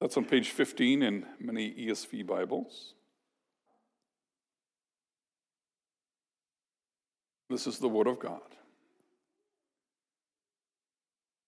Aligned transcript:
That's 0.00 0.16
on 0.16 0.26
page 0.26 0.50
15 0.50 1.02
in 1.02 1.26
many 1.40 1.72
ESV 1.72 2.26
Bibles. 2.26 2.94
This 7.48 7.66
is 7.66 7.78
the 7.78 7.88
Word 7.88 8.06
of 8.06 8.18
God. 8.18 8.40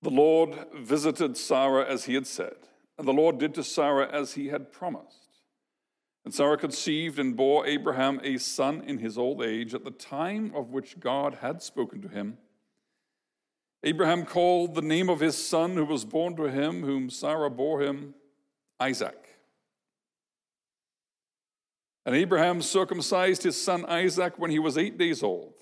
The 0.00 0.10
Lord 0.10 0.56
visited 0.74 1.36
Sarah 1.36 1.84
as 1.84 2.04
he 2.04 2.14
had 2.14 2.26
said, 2.26 2.56
and 2.96 3.06
the 3.06 3.12
Lord 3.12 3.38
did 3.38 3.52
to 3.54 3.64
Sarah 3.64 4.08
as 4.10 4.34
he 4.34 4.48
had 4.48 4.72
promised. 4.72 5.28
And 6.24 6.32
Sarah 6.32 6.56
conceived 6.56 7.18
and 7.18 7.36
bore 7.36 7.66
Abraham 7.66 8.20
a 8.22 8.38
son 8.38 8.82
in 8.86 8.98
his 8.98 9.18
old 9.18 9.42
age 9.42 9.74
at 9.74 9.84
the 9.84 9.90
time 9.90 10.52
of 10.54 10.70
which 10.70 11.00
God 11.00 11.38
had 11.40 11.62
spoken 11.62 12.00
to 12.02 12.08
him. 12.08 12.38
Abraham 13.82 14.24
called 14.24 14.74
the 14.74 14.82
name 14.82 15.08
of 15.08 15.20
his 15.20 15.36
son 15.36 15.74
who 15.74 15.84
was 15.84 16.04
born 16.04 16.36
to 16.36 16.44
him, 16.44 16.82
whom 16.82 17.10
Sarah 17.10 17.50
bore 17.50 17.82
him, 17.82 18.14
Isaac. 18.80 19.16
And 22.06 22.16
Abraham 22.16 22.62
circumcised 22.62 23.42
his 23.42 23.60
son 23.60 23.84
Isaac 23.84 24.38
when 24.38 24.50
he 24.50 24.58
was 24.58 24.78
eight 24.78 24.96
days 24.96 25.22
old, 25.22 25.54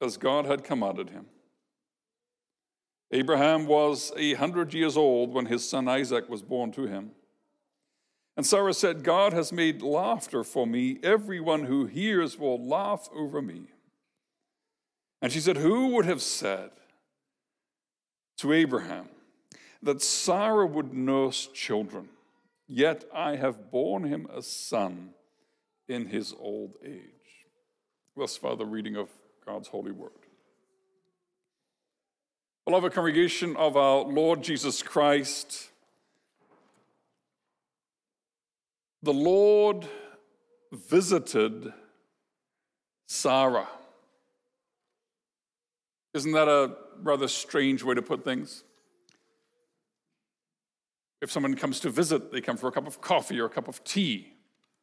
as 0.00 0.16
God 0.16 0.46
had 0.46 0.64
commanded 0.64 1.10
him. 1.10 1.26
Abraham 3.10 3.66
was 3.66 4.12
a 4.16 4.34
hundred 4.34 4.72
years 4.72 4.96
old 4.96 5.32
when 5.32 5.46
his 5.46 5.68
son 5.68 5.86
Isaac 5.86 6.28
was 6.28 6.42
born 6.42 6.72
to 6.72 6.86
him. 6.86 7.10
And 8.36 8.44
Sarah 8.44 8.74
said, 8.74 9.04
God 9.04 9.32
has 9.32 9.52
made 9.52 9.82
laughter 9.82 10.42
for 10.42 10.66
me. 10.66 10.98
Everyone 11.02 11.64
who 11.64 11.86
hears 11.86 12.38
will 12.38 12.66
laugh 12.66 13.08
over 13.14 13.40
me. 13.40 13.66
And 15.22 15.30
she 15.30 15.40
said, 15.40 15.58
Who 15.58 15.88
would 15.88 16.06
have 16.06 16.22
said 16.22 16.70
to 18.38 18.52
Abraham 18.52 19.08
that 19.82 20.02
Sarah 20.02 20.66
would 20.66 20.92
nurse 20.92 21.46
children? 21.46 22.08
Yet 22.66 23.04
I 23.14 23.36
have 23.36 23.70
borne 23.70 24.04
him 24.04 24.26
a 24.34 24.42
son 24.42 25.10
in 25.88 26.06
his 26.06 26.34
old 26.38 26.76
age. 26.84 27.10
Thus 28.16 28.36
far, 28.36 28.56
the 28.56 28.64
reading 28.64 28.96
of 28.96 29.08
God's 29.44 29.68
holy 29.68 29.92
word. 29.92 30.12
Beloved 32.64 32.94
congregation 32.94 33.56
of 33.56 33.76
our 33.76 34.04
Lord 34.04 34.42
Jesus 34.42 34.82
Christ, 34.82 35.68
the 39.02 39.12
Lord 39.12 39.86
visited 40.72 41.74
Sarah. 43.06 43.68
Isn't 46.14 46.32
that 46.32 46.48
a 46.48 46.74
rather 47.02 47.28
strange 47.28 47.82
way 47.82 47.94
to 47.94 48.02
put 48.02 48.24
things? 48.24 48.64
If 51.20 51.30
someone 51.30 51.54
comes 51.54 51.80
to 51.80 51.90
visit, 51.90 52.32
they 52.32 52.40
come 52.40 52.56
for 52.56 52.68
a 52.68 52.72
cup 52.72 52.86
of 52.86 53.00
coffee 53.00 53.40
or 53.40 53.46
a 53.46 53.50
cup 53.50 53.68
of 53.68 53.82
tea. 53.84 54.34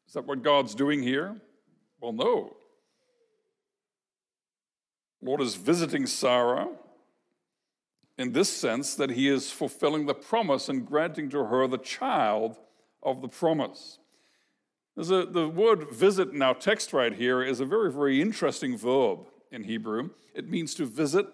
Is 0.07 0.13
that 0.13 0.25
what 0.25 0.41
God's 0.41 0.75
doing 0.75 1.03
here? 1.03 1.35
Well, 1.99 2.13
no. 2.13 2.55
Lord 5.21 5.41
is 5.41 5.55
visiting 5.55 6.07
Sarah 6.07 6.67
in 8.17 8.31
this 8.33 8.51
sense 8.51 8.95
that 8.95 9.11
he 9.11 9.27
is 9.27 9.51
fulfilling 9.51 10.05
the 10.05 10.13
promise 10.13 10.67
and 10.69 10.85
granting 10.85 11.29
to 11.29 11.45
her 11.45 11.67
the 11.67 11.77
child 11.77 12.57
of 13.03 13.21
the 13.21 13.27
promise. 13.27 13.99
A, 14.97 15.25
the 15.25 15.47
word 15.47 15.89
visit 15.91 16.29
in 16.29 16.41
our 16.41 16.53
text 16.53 16.93
right 16.93 17.13
here 17.13 17.41
is 17.41 17.59
a 17.59 17.65
very, 17.65 17.91
very 17.91 18.21
interesting 18.21 18.77
verb 18.77 19.27
in 19.51 19.63
Hebrew. 19.63 20.09
It 20.35 20.49
means 20.49 20.75
to 20.75 20.85
visit, 20.85 21.25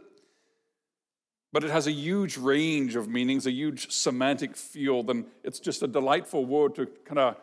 but 1.52 1.64
it 1.64 1.70
has 1.70 1.88
a 1.88 1.92
huge 1.92 2.38
range 2.38 2.96
of 2.96 3.08
meanings, 3.08 3.48
a 3.48 3.52
huge 3.52 3.92
semantic 3.92 4.56
field, 4.56 5.10
and 5.10 5.26
it's 5.44 5.60
just 5.60 5.82
a 5.82 5.88
delightful 5.88 6.46
word 6.46 6.76
to 6.76 6.86
kind 7.06 7.20
of 7.20 7.36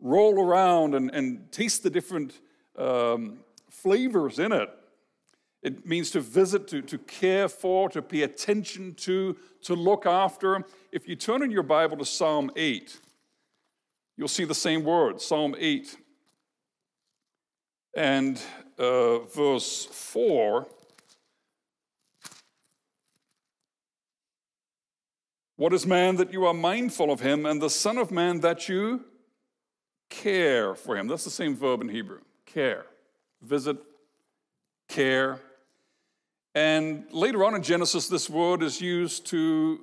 roll 0.00 0.40
around 0.40 0.94
and, 0.94 1.10
and 1.12 1.50
taste 1.52 1.82
the 1.82 1.90
different 1.90 2.40
um, 2.76 3.38
flavors 3.70 4.38
in 4.38 4.52
it. 4.52 4.68
It 5.62 5.86
means 5.86 6.10
to 6.12 6.20
visit, 6.20 6.68
to, 6.68 6.82
to 6.82 6.98
care 6.98 7.48
for, 7.48 7.88
to 7.90 8.02
pay 8.02 8.22
attention 8.22 8.94
to, 8.94 9.36
to 9.62 9.74
look 9.74 10.06
after. 10.06 10.64
If 10.92 11.08
you 11.08 11.16
turn 11.16 11.42
in 11.42 11.50
your 11.50 11.62
Bible 11.62 11.96
to 11.96 12.04
Psalm 12.04 12.50
8, 12.56 13.00
you'll 14.16 14.28
see 14.28 14.44
the 14.44 14.54
same 14.54 14.84
word, 14.84 15.20
Psalm 15.20 15.56
8 15.58 15.96
and 17.96 18.40
uh, 18.78 19.20
verse 19.20 19.86
4. 19.86 20.66
What 25.56 25.72
is 25.72 25.86
man 25.86 26.16
that 26.16 26.32
you 26.32 26.44
are 26.44 26.54
mindful 26.54 27.10
of 27.10 27.20
him, 27.20 27.46
and 27.46 27.60
the 27.60 27.70
Son 27.70 27.96
of 27.98 28.10
Man 28.10 28.40
that 28.40 28.68
you 28.68 29.04
care 30.10 30.74
for 30.74 30.96
him? 30.96 31.08
That's 31.08 31.24
the 31.24 31.30
same 31.30 31.56
verb 31.56 31.80
in 31.80 31.88
Hebrew 31.88 32.20
care. 32.44 32.86
Visit, 33.42 33.76
care, 34.88 35.40
and 36.56 37.04
later 37.12 37.44
on 37.44 37.54
in 37.54 37.62
Genesis, 37.62 38.08
this 38.08 38.30
word 38.30 38.62
is 38.62 38.80
used 38.80 39.26
to 39.26 39.80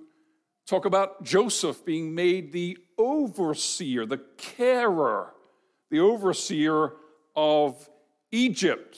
talk 0.65 0.85
about 0.85 1.23
Joseph 1.23 1.85
being 1.85 2.15
made 2.15 2.51
the 2.51 2.79
overseer, 2.97 4.07
the 4.07 4.21
carer, 4.37 5.33
the 5.91 5.99
overseer 5.99 6.93
of 7.35 7.87
Egypt. 8.31 8.97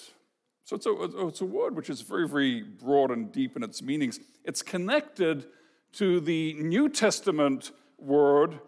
So 0.63 0.77
it's 0.77 0.85
a, 0.85 1.27
it's 1.27 1.41
a 1.41 1.45
word 1.45 1.75
which 1.75 1.89
is 1.89 1.99
very, 1.99 2.29
very 2.29 2.63
broad 2.63 3.11
and 3.11 3.29
deep 3.29 3.57
in 3.57 3.63
its 3.63 3.81
meanings. 3.81 4.21
It's 4.45 4.61
connected 4.61 5.45
to 5.95 6.19
the 6.19 6.53
New 6.55 6.89
Testament 6.89 7.71
word 7.97 8.59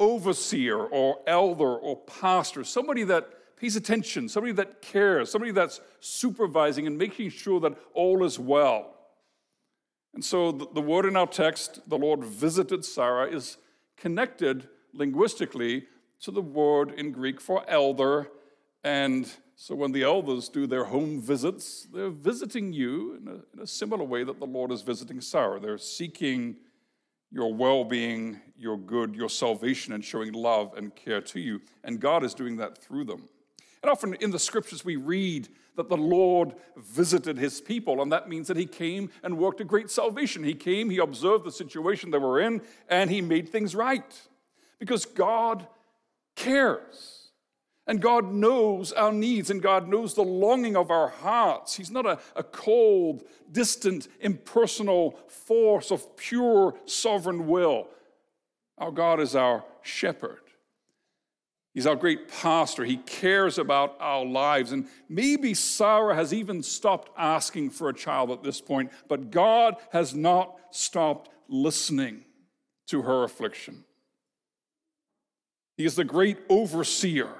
overseer 0.00 0.78
or 0.78 1.18
elder 1.26 1.76
or 1.76 1.96
pastor, 1.96 2.64
somebody 2.64 3.04
that 3.04 3.28
pays 3.56 3.76
attention, 3.76 4.28
somebody 4.28 4.52
that 4.52 4.80
cares, 4.80 5.30
somebody 5.30 5.52
that's 5.52 5.80
supervising 6.00 6.86
and 6.86 6.96
making 6.96 7.30
sure 7.30 7.60
that 7.60 7.76
all 7.92 8.24
is 8.24 8.38
well. 8.38 8.94
And 10.14 10.24
so 10.24 10.52
the, 10.52 10.68
the 10.74 10.80
word 10.80 11.04
in 11.04 11.16
our 11.16 11.26
text, 11.26 11.80
the 11.88 11.98
Lord 11.98 12.24
visited 12.24 12.84
Sarah, 12.84 13.28
is 13.28 13.58
connected 13.96 14.68
linguistically 14.92 15.86
to 16.20 16.30
the 16.30 16.42
word 16.42 16.92
in 16.92 17.12
Greek 17.12 17.40
for 17.40 17.64
elder. 17.68 18.28
And 18.84 19.30
so 19.60 19.74
when 19.74 19.90
the 19.90 20.04
elders 20.04 20.48
do 20.48 20.68
their 20.68 20.84
home 20.84 21.20
visits, 21.20 21.88
they're 21.92 22.10
visiting 22.10 22.72
you 22.72 23.16
in 23.16 23.26
a, 23.26 23.34
in 23.52 23.60
a 23.60 23.66
similar 23.66 24.04
way 24.04 24.22
that 24.22 24.38
the 24.38 24.46
Lord 24.46 24.70
is 24.70 24.82
visiting 24.82 25.20
Sarah. 25.20 25.58
They're 25.58 25.78
seeking 25.78 26.58
your 27.32 27.52
well 27.52 27.82
being, 27.82 28.38
your 28.56 28.78
good, 28.78 29.16
your 29.16 29.28
salvation, 29.28 29.92
and 29.92 30.04
showing 30.04 30.32
love 30.32 30.74
and 30.76 30.94
care 30.94 31.20
to 31.22 31.40
you. 31.40 31.60
And 31.82 31.98
God 31.98 32.22
is 32.22 32.34
doing 32.34 32.58
that 32.58 32.78
through 32.78 33.06
them. 33.06 33.28
And 33.82 33.90
often 33.90 34.14
in 34.20 34.30
the 34.30 34.38
scriptures, 34.38 34.84
we 34.84 34.94
read 34.94 35.48
that 35.74 35.88
the 35.88 35.96
Lord 35.96 36.54
visited 36.76 37.36
his 37.36 37.60
people, 37.60 38.00
and 38.00 38.12
that 38.12 38.28
means 38.28 38.46
that 38.46 38.56
he 38.56 38.64
came 38.64 39.10
and 39.24 39.38
worked 39.38 39.60
a 39.60 39.64
great 39.64 39.90
salvation. 39.90 40.44
He 40.44 40.54
came, 40.54 40.88
he 40.88 40.98
observed 40.98 41.44
the 41.44 41.50
situation 41.50 42.12
they 42.12 42.18
were 42.18 42.38
in, 42.38 42.62
and 42.88 43.10
he 43.10 43.20
made 43.20 43.48
things 43.48 43.74
right. 43.74 44.20
Because 44.78 45.04
God 45.04 45.66
cares. 46.36 47.17
And 47.88 48.00
God 48.02 48.30
knows 48.30 48.92
our 48.92 49.12
needs, 49.12 49.50
and 49.50 49.62
God 49.62 49.88
knows 49.88 50.12
the 50.12 50.22
longing 50.22 50.76
of 50.76 50.90
our 50.90 51.08
hearts. 51.08 51.74
He's 51.74 51.90
not 51.90 52.04
a, 52.04 52.18
a 52.36 52.44
cold, 52.44 53.24
distant, 53.50 54.08
impersonal 54.20 55.18
force 55.26 55.90
of 55.90 56.16
pure 56.16 56.74
sovereign 56.84 57.48
will. 57.48 57.88
Our 58.76 58.92
God 58.92 59.20
is 59.20 59.34
our 59.34 59.64
shepherd. 59.82 60.42
He's 61.72 61.86
our 61.86 61.96
great 61.96 62.28
pastor. 62.28 62.84
He 62.84 62.98
cares 62.98 63.56
about 63.58 63.96
our 64.00 64.24
lives. 64.24 64.72
And 64.72 64.86
maybe 65.08 65.54
Sarah 65.54 66.14
has 66.14 66.34
even 66.34 66.62
stopped 66.62 67.10
asking 67.16 67.70
for 67.70 67.88
a 67.88 67.94
child 67.94 68.30
at 68.30 68.42
this 68.42 68.60
point, 68.60 68.90
but 69.08 69.30
God 69.30 69.76
has 69.92 70.14
not 70.14 70.56
stopped 70.70 71.30
listening 71.48 72.24
to 72.88 73.02
her 73.02 73.24
affliction. 73.24 73.84
He 75.76 75.84
is 75.84 75.94
the 75.94 76.04
great 76.04 76.38
overseer, 76.48 77.30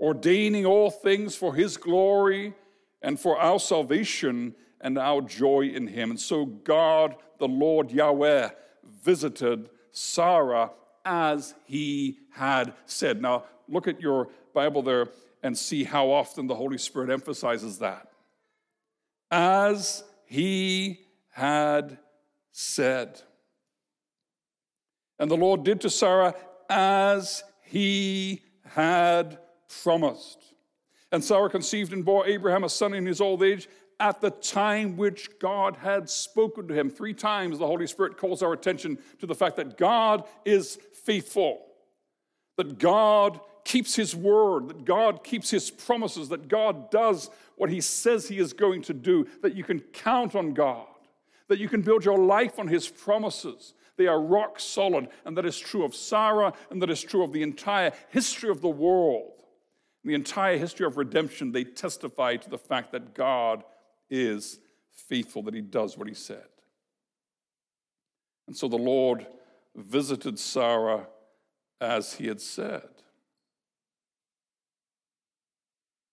ordaining 0.00 0.64
all 0.64 0.90
things 0.90 1.36
for 1.36 1.54
his 1.54 1.76
glory 1.76 2.54
and 3.02 3.18
for 3.18 3.38
our 3.38 3.58
salvation 3.58 4.54
and 4.80 4.98
our 4.98 5.20
joy 5.20 5.66
in 5.66 5.86
him. 5.86 6.10
And 6.10 6.20
so 6.20 6.46
God, 6.46 7.16
the 7.38 7.48
Lord 7.48 7.90
Yahweh, 7.90 8.50
visited 9.02 9.68
Sarah 9.92 10.70
as 11.04 11.54
he 11.64 12.18
had 12.32 12.74
said. 12.86 13.20
Now, 13.20 13.44
look 13.68 13.88
at 13.88 14.00
your 14.00 14.28
Bible 14.54 14.82
there 14.82 15.08
and 15.42 15.56
see 15.56 15.84
how 15.84 16.10
often 16.10 16.46
the 16.46 16.54
Holy 16.54 16.78
Spirit 16.78 17.10
emphasizes 17.10 17.78
that. 17.78 18.10
As 19.30 20.02
he 20.26 21.00
had 21.30 21.98
said. 22.52 23.22
And 25.18 25.30
the 25.30 25.36
Lord 25.36 25.64
did 25.64 25.80
to 25.82 25.90
Sarah 25.90 26.34
as 26.68 27.42
he 27.62 28.42
had 28.64 29.38
promised. 29.82 30.38
And 31.12 31.24
Sarah 31.24 31.50
conceived 31.50 31.92
and 31.92 32.04
bore 32.04 32.26
Abraham 32.26 32.64
a 32.64 32.68
son 32.68 32.94
in 32.94 33.06
his 33.06 33.20
old 33.20 33.42
age 33.42 33.68
at 33.98 34.20
the 34.20 34.30
time 34.30 34.96
which 34.96 35.28
God 35.38 35.76
had 35.76 36.08
spoken 36.08 36.66
to 36.68 36.74
him. 36.74 36.88
Three 36.88 37.12
times 37.14 37.58
the 37.58 37.66
Holy 37.66 37.86
Spirit 37.86 38.16
calls 38.16 38.42
our 38.42 38.52
attention 38.52 38.98
to 39.18 39.26
the 39.26 39.34
fact 39.34 39.56
that 39.56 39.76
God 39.76 40.24
is 40.44 40.78
faithful, 41.04 41.66
that 42.56 42.78
God 42.78 43.40
keeps 43.64 43.94
his 43.94 44.16
word, 44.16 44.68
that 44.68 44.84
God 44.84 45.22
keeps 45.22 45.50
his 45.50 45.70
promises, 45.70 46.30
that 46.30 46.48
God 46.48 46.90
does 46.90 47.30
what 47.56 47.70
he 47.70 47.80
says 47.80 48.26
he 48.26 48.38
is 48.38 48.54
going 48.54 48.82
to 48.82 48.94
do, 48.94 49.26
that 49.42 49.54
you 49.54 49.64
can 49.64 49.80
count 49.80 50.34
on 50.34 50.54
God, 50.54 50.86
that 51.48 51.58
you 51.58 51.68
can 51.68 51.82
build 51.82 52.04
your 52.04 52.18
life 52.18 52.58
on 52.58 52.68
his 52.68 52.88
promises. 52.88 53.74
They 53.96 54.06
are 54.06 54.20
rock 54.20 54.58
solid, 54.58 55.08
and 55.26 55.36
that 55.36 55.44
is 55.44 55.58
true 55.58 55.84
of 55.84 55.94
Sarah, 55.94 56.54
and 56.70 56.80
that 56.80 56.88
is 56.88 57.02
true 57.02 57.22
of 57.22 57.32
the 57.32 57.42
entire 57.42 57.92
history 58.08 58.48
of 58.48 58.62
the 58.62 58.68
world. 58.68 59.39
In 60.04 60.08
the 60.08 60.14
entire 60.14 60.56
history 60.56 60.86
of 60.86 60.96
redemption, 60.96 61.52
they 61.52 61.64
testify 61.64 62.36
to 62.36 62.50
the 62.50 62.58
fact 62.58 62.92
that 62.92 63.14
God 63.14 63.64
is 64.08 64.58
faithful, 64.92 65.42
that 65.42 65.54
he 65.54 65.60
does 65.60 65.98
what 65.98 66.08
he 66.08 66.14
said. 66.14 66.46
And 68.46 68.56
so 68.56 68.66
the 68.66 68.76
Lord 68.76 69.26
visited 69.76 70.38
Sarah 70.38 71.06
as 71.80 72.14
he 72.14 72.26
had 72.26 72.40
said. 72.40 72.88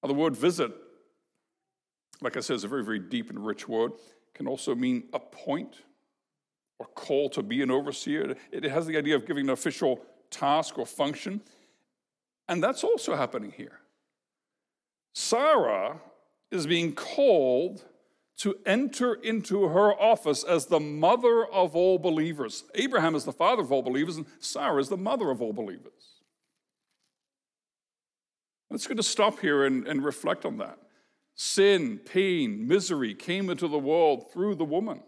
Now, 0.03 0.07
the 0.07 0.13
word 0.13 0.35
visit, 0.35 0.71
like 2.21 2.37
I 2.37 2.41
said, 2.41 2.55
is 2.55 2.63
a 2.63 2.67
very, 2.67 2.83
very 2.83 2.99
deep 2.99 3.29
and 3.29 3.43
rich 3.43 3.67
word. 3.67 3.93
Can 4.35 4.47
also 4.47 4.75
mean 4.75 5.05
appoint 5.13 5.81
or 6.77 6.85
call 6.85 7.29
to 7.31 7.41
be 7.41 7.63
an 7.63 7.71
overseer. 7.71 8.35
It 8.51 8.63
has 8.63 8.85
the 8.85 8.97
idea 8.97 9.15
of 9.15 9.25
giving 9.25 9.45
an 9.45 9.49
official 9.49 10.01
task 10.29 10.77
or 10.77 10.85
function. 10.85 11.41
And 12.47 12.63
that's 12.63 12.83
also 12.83 13.15
happening 13.15 13.51
here. 13.51 13.79
Sarah 15.13 15.99
is 16.51 16.67
being 16.67 16.93
called 16.93 17.83
to 18.37 18.55
enter 18.65 19.15
into 19.15 19.67
her 19.67 19.91
office 19.99 20.43
as 20.43 20.67
the 20.67 20.79
mother 20.79 21.45
of 21.45 21.75
all 21.75 21.97
believers. 21.97 22.63
Abraham 22.75 23.15
is 23.15 23.25
the 23.25 23.33
father 23.33 23.63
of 23.63 23.71
all 23.71 23.81
believers, 23.81 24.17
and 24.17 24.27
Sarah 24.39 24.79
is 24.79 24.89
the 24.89 24.97
mother 24.97 25.31
of 25.31 25.41
all 25.41 25.53
believers. 25.53 26.21
Let's 28.69 28.85
go 28.85 28.93
to 28.93 29.03
stop 29.03 29.39
here 29.39 29.65
and, 29.65 29.87
and 29.87 30.03
reflect 30.03 30.45
on 30.45 30.57
that. 30.57 30.77
Sin, 31.35 31.99
pain, 31.99 32.67
misery 32.67 33.13
came 33.13 33.49
into 33.49 33.67
the 33.67 33.79
world 33.79 34.31
through 34.31 34.55
the 34.55 34.65
woman. 34.65 35.01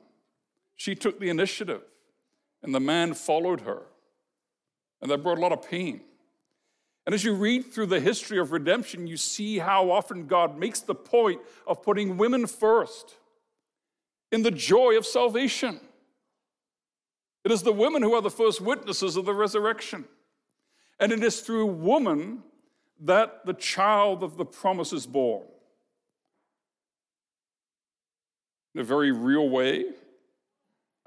She 0.76 0.96
took 0.96 1.20
the 1.20 1.30
initiative, 1.30 1.82
and 2.64 2.74
the 2.74 2.80
man 2.80 3.14
followed 3.14 3.62
her. 3.62 3.84
And 5.02 5.12
that 5.12 5.24
brought 5.24 5.38
a 5.38 5.42
lot 5.42 5.52
of 5.52 5.70
pain. 5.70 6.02
And 7.10 7.16
as 7.16 7.24
you 7.24 7.34
read 7.34 7.74
through 7.74 7.88
the 7.88 8.00
history 8.00 8.38
of 8.38 8.52
redemption, 8.52 9.08
you 9.08 9.18
see 9.18 9.58
how 9.58 9.90
often 9.90 10.28
God 10.28 10.60
makes 10.60 10.82
the 10.82 10.94
point 10.94 11.42
of 11.66 11.82
putting 11.82 12.18
women 12.18 12.46
first 12.46 13.16
in 14.32 14.44
the 14.44 14.52
joy 14.52 14.96
of 14.96 15.08
salvation. 15.08 15.80
It 17.44 17.52
is 17.52 17.64
the 17.64 17.74
women 17.74 18.04
who 18.04 18.14
are 18.14 18.22
the 18.22 18.30
first 18.30 18.62
witnesses 18.62 19.18
of 19.18 19.26
the 19.26 19.34
resurrection. 19.34 20.06
And 21.00 21.12
it 21.12 21.24
is 21.24 21.42
through 21.42 21.66
woman 21.66 22.44
that 23.00 23.44
the 23.44 23.56
child 23.56 24.22
of 24.22 24.38
the 24.38 24.46
promise 24.46 24.94
is 24.94 25.08
born. 25.08 25.48
In 28.76 28.82
a 28.82 28.84
very 28.84 29.12
real 29.12 29.50
way, 29.50 29.86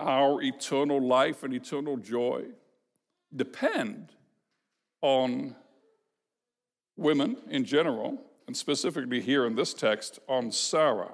our 0.01 0.43
eternal 0.43 1.01
life 1.01 1.45
and 1.45 1.55
eternal 1.55 1.97
joy 1.97 2.47
depend 3.33 4.09
on 5.01 5.55
women 6.97 7.37
in 7.49 7.65
general, 7.65 8.19
and 8.47 8.57
specifically 8.57 9.21
here 9.21 9.47
in 9.47 9.55
this 9.55 9.75
text 9.75 10.19
on 10.29 10.51
Sarah. 10.51 11.13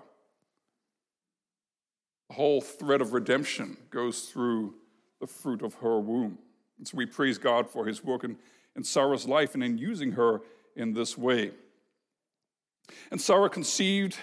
The 2.29 2.35
whole 2.35 2.61
thread 2.61 3.01
of 3.01 3.13
redemption 3.13 3.77
goes 3.91 4.23
through 4.23 4.75
the 5.21 5.27
fruit 5.27 5.63
of 5.63 5.75
her 5.75 5.99
womb. 5.99 6.39
And 6.79 6.87
so 6.87 6.97
we 6.97 7.07
praise 7.07 7.39
God 7.39 7.69
for 7.69 7.87
his 7.87 8.05
work 8.05 8.25
in, 8.25 8.37
in 8.77 8.85
Sarah's 8.85 9.27
life 9.27 9.55
and 9.55 9.65
in 9.65 9.79
using 9.79 10.13
her 10.13 10.43
in 10.77 10.93
this 10.93 11.19
way. 11.19 11.53
And 13.11 13.21
Sarah 13.21 13.51
conceived, 13.51 14.17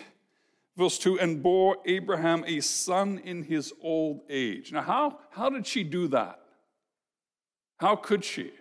verse 0.78 0.98
2, 0.98 1.20
and 1.20 1.44
bore 1.44 1.78
Abraham 1.86 2.44
a 2.48 2.62
son 2.62 3.20
in 3.24 3.44
his 3.44 3.74
old 3.82 4.22
age. 4.30 4.72
Now, 4.72 4.82
how, 4.82 5.20
how 5.32 5.50
did 5.50 5.68
she 5.68 5.84
do 5.84 6.08
that? 6.10 6.40
How 7.78 7.96
could 7.96 8.24
she? 8.24 8.52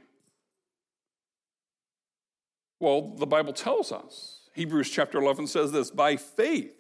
Well, 2.85 3.15
the 3.17 3.27
Bible 3.27 3.55
tells 3.55 3.93
us. 3.93 4.41
Hebrews 4.53 4.91
chapter 4.91 5.19
11 5.19 5.47
says 5.47 5.73
this 5.73 5.91
by 5.91 6.17
faith. 6.17 6.77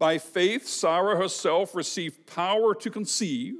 By 0.00 0.18
faith, 0.18 0.66
Sarah 0.66 1.16
herself 1.16 1.76
received 1.76 2.26
power 2.26 2.74
to 2.74 2.90
conceive, 2.90 3.54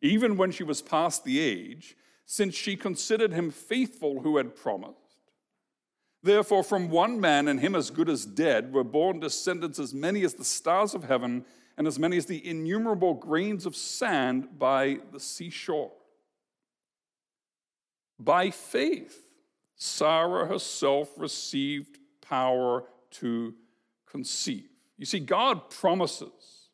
even 0.00 0.36
when 0.36 0.52
she 0.52 0.62
was 0.62 0.80
past 0.80 1.24
the 1.24 1.40
age, 1.40 1.96
since 2.26 2.54
she 2.54 2.76
considered 2.76 3.32
him 3.32 3.50
faithful 3.50 4.20
who 4.20 4.36
had 4.36 4.54
promised. 4.54 4.98
Therefore, 6.22 6.62
from 6.62 6.90
one 6.90 7.20
man, 7.20 7.48
and 7.48 7.58
him 7.58 7.74
as 7.74 7.90
good 7.90 8.08
as 8.08 8.24
dead, 8.24 8.72
were 8.72 8.84
born 8.84 9.18
descendants 9.18 9.80
as 9.80 9.92
many 9.92 10.22
as 10.22 10.34
the 10.34 10.44
stars 10.44 10.94
of 10.94 11.02
heaven 11.02 11.44
and 11.76 11.88
as 11.88 11.98
many 11.98 12.16
as 12.16 12.26
the 12.26 12.48
innumerable 12.48 13.14
grains 13.14 13.66
of 13.66 13.74
sand 13.74 14.60
by 14.60 15.00
the 15.10 15.18
seashore. 15.18 15.90
By 18.20 18.50
faith, 18.50 19.31
Sarah 19.84 20.46
herself 20.46 21.10
received 21.16 21.98
power 22.20 22.84
to 23.10 23.52
conceive. 24.06 24.68
You 24.96 25.04
see, 25.04 25.18
God 25.18 25.70
promises. 25.70 26.68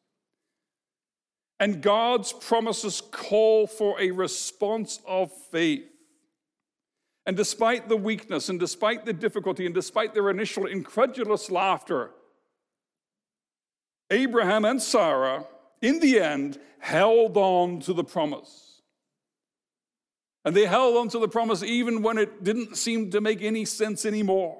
And 1.58 1.81
God's 1.81 2.34
promises 2.34 3.00
call 3.10 3.66
for 3.66 3.99
a 3.99 4.10
response 4.10 5.00
of 5.06 5.32
faith. 5.50 5.88
And 7.25 7.34
despite 7.34 7.88
the 7.88 7.96
weakness, 7.96 8.50
and 8.50 8.60
despite 8.60 9.06
the 9.06 9.14
difficulty, 9.14 9.64
and 9.64 9.75
despite 9.75 10.12
their 10.12 10.28
initial 10.28 10.66
incredulous 10.66 11.50
laughter, 11.50 12.10
Abraham 14.10 14.66
and 14.66 14.82
Sarah, 14.82 15.46
in 15.81 16.00
the 16.00 16.20
end, 16.20 16.60
held 16.78 17.38
on 17.38 17.81
to 17.81 17.94
the 17.94 18.05
promise. 18.05 18.68
And 20.49 20.56
they 20.56 20.65
held 20.65 20.97
on 20.97 21.11
to 21.11 21.19
the 21.19 21.29
promise 21.29 21.62
even 21.62 22.00
when 22.00 22.17
it 22.17 22.43
didn't 22.43 22.79
seem 22.79 23.11
to 23.11 23.21
make 23.21 23.43
any 23.43 23.67
sense 23.67 24.06
anymore. 24.06 24.56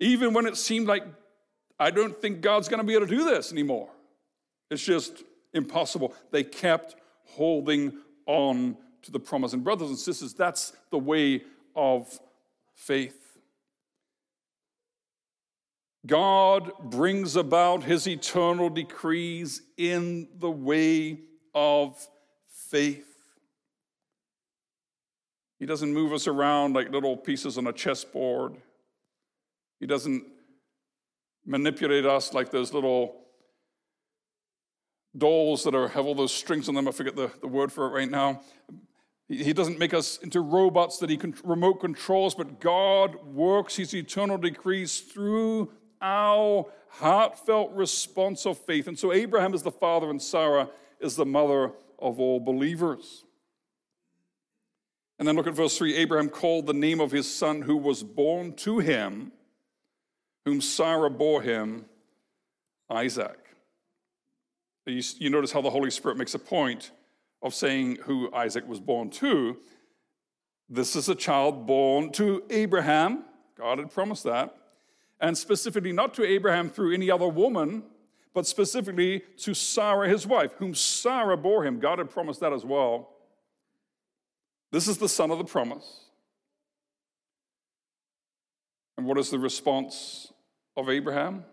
Even 0.00 0.32
when 0.32 0.46
it 0.46 0.56
seemed 0.56 0.86
like, 0.86 1.02
I 1.78 1.90
don't 1.90 2.18
think 2.18 2.40
God's 2.40 2.68
going 2.68 2.78
to 2.78 2.86
be 2.86 2.94
able 2.94 3.06
to 3.06 3.14
do 3.14 3.26
this 3.26 3.52
anymore. 3.52 3.90
It's 4.70 4.82
just 4.82 5.22
impossible. 5.52 6.14
They 6.30 6.44
kept 6.44 6.96
holding 7.26 7.98
on 8.24 8.78
to 9.02 9.10
the 9.10 9.20
promise. 9.20 9.52
And, 9.52 9.62
brothers 9.62 9.90
and 9.90 9.98
sisters, 9.98 10.32
that's 10.32 10.72
the 10.90 10.98
way 10.98 11.42
of 11.76 12.18
faith. 12.74 13.20
God 16.06 16.72
brings 16.84 17.36
about 17.36 17.84
his 17.84 18.08
eternal 18.08 18.70
decrees 18.70 19.60
in 19.76 20.26
the 20.38 20.50
way 20.50 21.20
of 21.54 22.08
faith. 22.70 23.13
He 25.58 25.66
doesn't 25.66 25.92
move 25.92 26.12
us 26.12 26.26
around 26.26 26.74
like 26.74 26.90
little 26.90 27.16
pieces 27.16 27.58
on 27.58 27.66
a 27.66 27.72
chessboard. 27.72 28.56
He 29.80 29.86
doesn't 29.86 30.24
manipulate 31.46 32.06
us 32.06 32.32
like 32.32 32.50
those 32.50 32.72
little 32.72 33.16
dolls 35.16 35.64
that 35.64 35.74
are, 35.74 35.88
have 35.88 36.06
all 36.06 36.14
those 36.14 36.32
strings 36.32 36.68
on 36.68 36.74
them. 36.74 36.88
I 36.88 36.90
forget 36.90 37.16
the, 37.16 37.30
the 37.40 37.46
word 37.46 37.70
for 37.70 37.86
it 37.86 37.90
right 37.90 38.10
now. 38.10 38.40
He, 39.28 39.44
he 39.44 39.52
doesn't 39.52 39.78
make 39.78 39.94
us 39.94 40.18
into 40.18 40.40
robots 40.40 40.98
that 40.98 41.10
he 41.10 41.16
can 41.16 41.34
remote 41.44 41.74
controls, 41.80 42.34
but 42.34 42.60
God 42.60 43.24
works 43.26 43.76
his 43.76 43.94
eternal 43.94 44.38
decrees 44.38 45.00
through 45.00 45.70
our 46.00 46.66
heartfelt 46.88 47.72
response 47.72 48.46
of 48.46 48.58
faith. 48.58 48.88
And 48.88 48.98
so 48.98 49.12
Abraham 49.12 49.54
is 49.54 49.62
the 49.62 49.70
father, 49.70 50.10
and 50.10 50.20
Sarah 50.20 50.68
is 51.00 51.16
the 51.16 51.26
mother 51.26 51.72
of 51.98 52.20
all 52.20 52.40
believers. 52.40 53.24
And 55.18 55.28
then 55.28 55.36
look 55.36 55.46
at 55.46 55.54
verse 55.54 55.78
3 55.78 55.94
Abraham 55.96 56.28
called 56.28 56.66
the 56.66 56.74
name 56.74 57.00
of 57.00 57.12
his 57.12 57.32
son 57.32 57.62
who 57.62 57.76
was 57.76 58.02
born 58.02 58.54
to 58.56 58.78
him, 58.78 59.32
whom 60.44 60.60
Sarah 60.60 61.10
bore 61.10 61.42
him, 61.42 61.86
Isaac. 62.90 63.38
You, 64.86 65.02
you 65.18 65.30
notice 65.30 65.52
how 65.52 65.62
the 65.62 65.70
Holy 65.70 65.90
Spirit 65.90 66.18
makes 66.18 66.34
a 66.34 66.38
point 66.38 66.90
of 67.42 67.54
saying 67.54 67.98
who 68.04 68.32
Isaac 68.34 68.66
was 68.66 68.80
born 68.80 69.10
to. 69.10 69.56
This 70.68 70.96
is 70.96 71.08
a 71.08 71.14
child 71.14 71.66
born 71.66 72.10
to 72.12 72.42
Abraham. 72.50 73.24
God 73.56 73.78
had 73.78 73.90
promised 73.92 74.24
that. 74.24 74.56
And 75.20 75.38
specifically, 75.38 75.92
not 75.92 76.14
to 76.14 76.24
Abraham 76.26 76.68
through 76.68 76.92
any 76.92 77.10
other 77.10 77.28
woman, 77.28 77.84
but 78.34 78.46
specifically 78.46 79.22
to 79.38 79.54
Sarah, 79.54 80.08
his 80.08 80.26
wife, 80.26 80.52
whom 80.58 80.74
Sarah 80.74 81.36
bore 81.36 81.64
him. 81.64 81.78
God 81.78 81.98
had 81.98 82.10
promised 82.10 82.40
that 82.40 82.52
as 82.52 82.64
well. 82.64 83.13
This 84.74 84.88
is 84.88 84.98
the 84.98 85.08
son 85.08 85.30
of 85.30 85.38
the 85.38 85.44
promise. 85.44 86.00
And 88.98 89.06
what 89.06 89.18
is 89.18 89.30
the 89.30 89.38
response 89.38 90.32
of 90.76 90.90
Abraham? 90.90 91.44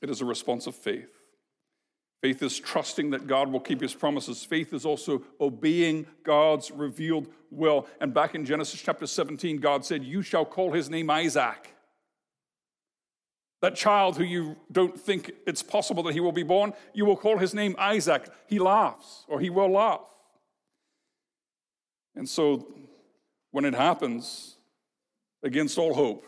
It 0.00 0.08
is 0.08 0.20
a 0.20 0.24
response 0.24 0.68
of 0.68 0.76
faith. 0.76 1.10
Faith 2.22 2.40
is 2.40 2.60
trusting 2.60 3.10
that 3.10 3.26
God 3.26 3.50
will 3.50 3.58
keep 3.58 3.80
his 3.80 3.92
promises. 3.92 4.44
Faith 4.44 4.72
is 4.72 4.86
also 4.86 5.24
obeying 5.40 6.06
God's 6.22 6.70
revealed 6.70 7.26
will. 7.50 7.88
And 8.00 8.14
back 8.14 8.36
in 8.36 8.44
Genesis 8.44 8.80
chapter 8.80 9.08
17, 9.08 9.56
God 9.56 9.84
said, 9.84 10.04
You 10.04 10.22
shall 10.22 10.44
call 10.44 10.70
his 10.70 10.88
name 10.88 11.10
Isaac. 11.10 11.74
That 13.62 13.74
child 13.74 14.16
who 14.16 14.22
you 14.22 14.54
don't 14.70 14.96
think 14.96 15.32
it's 15.44 15.64
possible 15.64 16.04
that 16.04 16.14
he 16.14 16.20
will 16.20 16.30
be 16.30 16.44
born, 16.44 16.72
you 16.94 17.04
will 17.04 17.16
call 17.16 17.38
his 17.38 17.52
name 17.52 17.74
Isaac. 17.80 18.28
He 18.46 18.60
laughs, 18.60 19.24
or 19.26 19.40
he 19.40 19.50
will 19.50 19.72
laugh. 19.72 20.11
And 22.14 22.28
so 22.28 22.66
when 23.50 23.64
it 23.64 23.74
happens, 23.74 24.56
against 25.42 25.78
all 25.78 25.94
hope, 25.94 26.24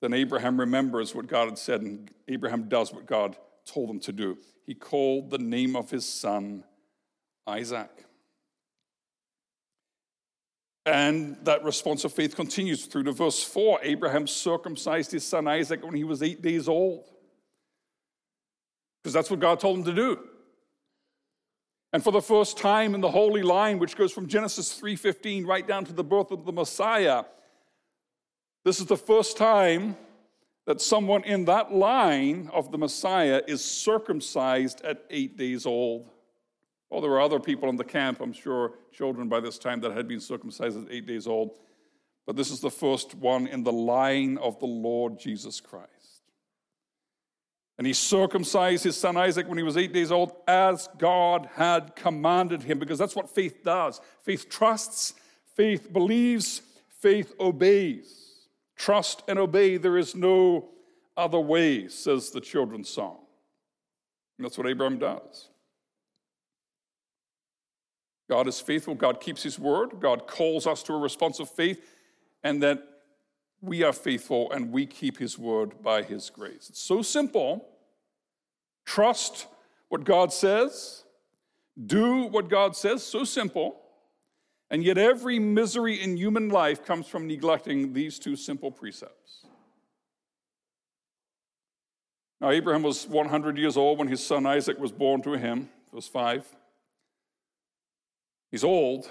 then 0.00 0.12
Abraham 0.12 0.58
remembers 0.58 1.14
what 1.14 1.26
God 1.26 1.48
had 1.48 1.58
said, 1.58 1.82
and 1.82 2.10
Abraham 2.28 2.68
does 2.68 2.92
what 2.92 3.06
God 3.06 3.36
told 3.66 3.88
him 3.88 4.00
to 4.00 4.12
do. 4.12 4.36
He 4.66 4.74
called 4.74 5.30
the 5.30 5.38
name 5.38 5.76
of 5.76 5.90
his 5.90 6.04
son 6.04 6.64
Isaac. 7.46 7.90
And 10.84 11.36
that 11.44 11.62
response 11.62 12.04
of 12.04 12.12
faith 12.12 12.34
continues 12.34 12.86
through 12.86 13.04
to 13.04 13.12
verse 13.12 13.42
4. 13.44 13.80
Abraham 13.82 14.26
circumcised 14.26 15.12
his 15.12 15.24
son 15.24 15.46
Isaac 15.46 15.84
when 15.84 15.94
he 15.94 16.02
was 16.02 16.22
eight 16.22 16.42
days 16.42 16.66
old. 16.66 17.08
Because 19.02 19.12
that's 19.12 19.30
what 19.30 19.38
God 19.38 19.60
told 19.60 19.78
him 19.78 19.84
to 19.84 19.92
do. 19.92 20.18
And 21.92 22.02
for 22.02 22.10
the 22.10 22.22
first 22.22 22.56
time 22.56 22.94
in 22.94 23.00
the 23.00 23.10
holy 23.10 23.42
line, 23.42 23.78
which 23.78 23.96
goes 23.96 24.12
from 24.12 24.26
Genesis 24.26 24.72
3:15 24.78 25.46
right 25.46 25.66
down 25.66 25.84
to 25.84 25.92
the 25.92 26.04
birth 26.04 26.30
of 26.30 26.44
the 26.46 26.52
Messiah, 26.52 27.24
this 28.64 28.80
is 28.80 28.86
the 28.86 28.96
first 28.96 29.36
time 29.36 29.96
that 30.64 30.80
someone 30.80 31.24
in 31.24 31.44
that 31.46 31.72
line 31.74 32.48
of 32.52 32.70
the 32.70 32.78
Messiah 32.78 33.42
is 33.46 33.64
circumcised 33.64 34.80
at 34.82 35.04
eight 35.10 35.36
days 35.36 35.66
old. 35.66 36.08
Well, 36.88 37.00
there 37.00 37.10
were 37.10 37.20
other 37.20 37.40
people 37.40 37.68
in 37.68 37.76
the 37.76 37.84
camp, 37.84 38.20
I'm 38.20 38.32
sure, 38.32 38.74
children 38.92 39.28
by 39.28 39.40
this 39.40 39.58
time 39.58 39.80
that 39.80 39.92
had 39.92 40.06
been 40.06 40.20
circumcised 40.20 40.78
at 40.78 40.92
eight 40.92 41.06
days 41.06 41.26
old. 41.26 41.58
But 42.26 42.36
this 42.36 42.50
is 42.50 42.60
the 42.60 42.70
first 42.70 43.14
one 43.14 43.46
in 43.48 43.64
the 43.64 43.72
line 43.72 44.38
of 44.38 44.60
the 44.60 44.66
Lord 44.66 45.18
Jesus 45.18 45.60
Christ. 45.60 46.01
And 47.82 47.86
he 47.88 47.94
circumcised 47.94 48.84
his 48.84 48.96
son 48.96 49.16
Isaac 49.16 49.48
when 49.48 49.58
he 49.58 49.64
was 49.64 49.76
eight 49.76 49.92
days 49.92 50.12
old, 50.12 50.30
as 50.46 50.88
God 50.98 51.48
had 51.56 51.96
commanded 51.96 52.62
him, 52.62 52.78
because 52.78 52.96
that's 52.96 53.16
what 53.16 53.28
faith 53.28 53.64
does. 53.64 54.00
Faith 54.22 54.48
trusts, 54.48 55.14
faith 55.56 55.92
believes, 55.92 56.62
faith 57.00 57.34
obeys. 57.40 58.46
Trust 58.76 59.24
and 59.26 59.36
obey, 59.36 59.78
there 59.78 59.98
is 59.98 60.14
no 60.14 60.68
other 61.16 61.40
way, 61.40 61.88
says 61.88 62.30
the 62.30 62.40
children's 62.40 62.88
song. 62.88 63.18
And 64.38 64.44
that's 64.44 64.56
what 64.56 64.68
Abraham 64.68 65.00
does. 65.00 65.48
God 68.30 68.46
is 68.46 68.60
faithful. 68.60 68.94
God 68.94 69.20
keeps 69.20 69.42
his 69.42 69.58
word. 69.58 69.98
God 69.98 70.28
calls 70.28 70.68
us 70.68 70.84
to 70.84 70.92
a 70.92 70.98
response 71.00 71.40
of 71.40 71.50
faith, 71.50 71.84
and 72.44 72.62
that 72.62 72.80
we 73.60 73.82
are 73.82 73.92
faithful 73.92 74.52
and 74.52 74.70
we 74.70 74.86
keep 74.86 75.18
his 75.18 75.36
word 75.36 75.82
by 75.82 76.04
his 76.04 76.30
grace. 76.30 76.68
It's 76.70 76.80
so 76.80 77.02
simple. 77.02 77.70
Trust 78.84 79.46
what 79.88 80.04
God 80.04 80.32
says, 80.32 81.04
do 81.86 82.24
what 82.24 82.48
God 82.48 82.76
says, 82.76 83.02
so 83.02 83.24
simple. 83.24 83.78
And 84.70 84.82
yet, 84.82 84.96
every 84.96 85.38
misery 85.38 86.00
in 86.00 86.16
human 86.16 86.48
life 86.48 86.84
comes 86.84 87.06
from 87.06 87.26
neglecting 87.26 87.92
these 87.92 88.18
two 88.18 88.36
simple 88.36 88.70
precepts. 88.70 89.44
Now, 92.40 92.50
Abraham 92.50 92.82
was 92.82 93.06
100 93.06 93.58
years 93.58 93.76
old 93.76 93.98
when 93.98 94.08
his 94.08 94.24
son 94.24 94.46
Isaac 94.46 94.78
was 94.78 94.90
born 94.90 95.20
to 95.22 95.32
him, 95.32 95.68
verse 95.92 96.08
5. 96.08 96.44
He's 98.50 98.64
old, 98.64 99.08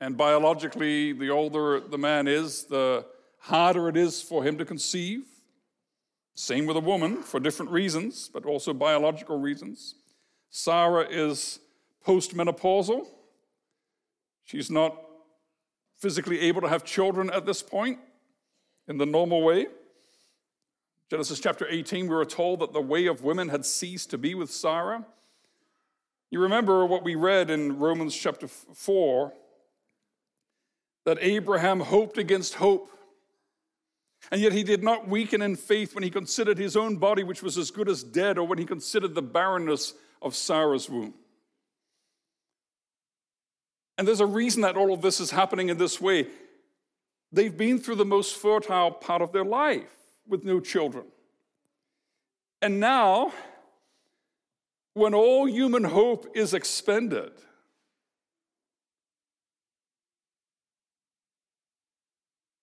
and 0.00 0.16
biologically, 0.16 1.12
the 1.12 1.30
older 1.30 1.78
the 1.78 1.98
man 1.98 2.26
is, 2.26 2.64
the 2.64 3.06
harder 3.38 3.88
it 3.88 3.96
is 3.96 4.20
for 4.20 4.42
him 4.42 4.58
to 4.58 4.64
conceive. 4.64 5.24
Same 6.40 6.64
with 6.64 6.78
a 6.78 6.80
woman 6.80 7.22
for 7.22 7.38
different 7.38 7.70
reasons, 7.70 8.30
but 8.32 8.46
also 8.46 8.72
biological 8.72 9.38
reasons. 9.38 9.96
Sarah 10.48 11.06
is 11.06 11.60
postmenopausal. 12.06 13.06
She's 14.44 14.70
not 14.70 14.96
physically 15.98 16.40
able 16.40 16.62
to 16.62 16.68
have 16.70 16.82
children 16.82 17.28
at 17.28 17.44
this 17.44 17.62
point 17.62 17.98
in 18.88 18.96
the 18.96 19.04
normal 19.04 19.42
way. 19.42 19.66
Genesis 21.10 21.40
chapter 21.40 21.66
18, 21.68 22.08
we 22.08 22.14
were 22.14 22.24
told 22.24 22.60
that 22.60 22.72
the 22.72 22.80
way 22.80 23.04
of 23.04 23.22
women 23.22 23.50
had 23.50 23.66
ceased 23.66 24.08
to 24.08 24.16
be 24.16 24.34
with 24.34 24.50
Sarah. 24.50 25.04
You 26.30 26.40
remember 26.40 26.86
what 26.86 27.04
we 27.04 27.16
read 27.16 27.50
in 27.50 27.78
Romans 27.78 28.16
chapter 28.16 28.48
4 28.48 29.34
that 31.04 31.18
Abraham 31.20 31.80
hoped 31.80 32.16
against 32.16 32.54
hope. 32.54 32.90
And 34.30 34.40
yet 34.40 34.52
he 34.52 34.62
did 34.62 34.82
not 34.82 35.08
weaken 35.08 35.42
in 35.42 35.56
faith 35.56 35.94
when 35.94 36.04
he 36.04 36.10
considered 36.10 36.58
his 36.58 36.76
own 36.76 36.96
body, 36.96 37.22
which 37.22 37.42
was 37.42 37.58
as 37.58 37.70
good 37.70 37.88
as 37.88 38.02
dead, 38.02 38.38
or 38.38 38.46
when 38.46 38.58
he 38.58 38.64
considered 38.64 39.14
the 39.14 39.22
barrenness 39.22 39.94
of 40.22 40.34
Sarah's 40.34 40.88
womb. 40.88 41.14
And 43.98 44.06
there's 44.06 44.20
a 44.20 44.26
reason 44.26 44.62
that 44.62 44.76
all 44.76 44.92
of 44.92 45.02
this 45.02 45.20
is 45.20 45.30
happening 45.30 45.68
in 45.68 45.78
this 45.78 46.00
way. 46.00 46.26
They've 47.32 47.56
been 47.56 47.78
through 47.78 47.96
the 47.96 48.04
most 48.04 48.36
fertile 48.36 48.90
part 48.90 49.22
of 49.22 49.32
their 49.32 49.44
life 49.44 49.94
with 50.26 50.44
no 50.44 50.60
children. 50.60 51.04
And 52.62 52.80
now 52.80 53.32
when 54.94 55.14
all 55.14 55.46
human 55.46 55.84
hope 55.84 56.32
is 56.34 56.54
expended, 56.54 57.32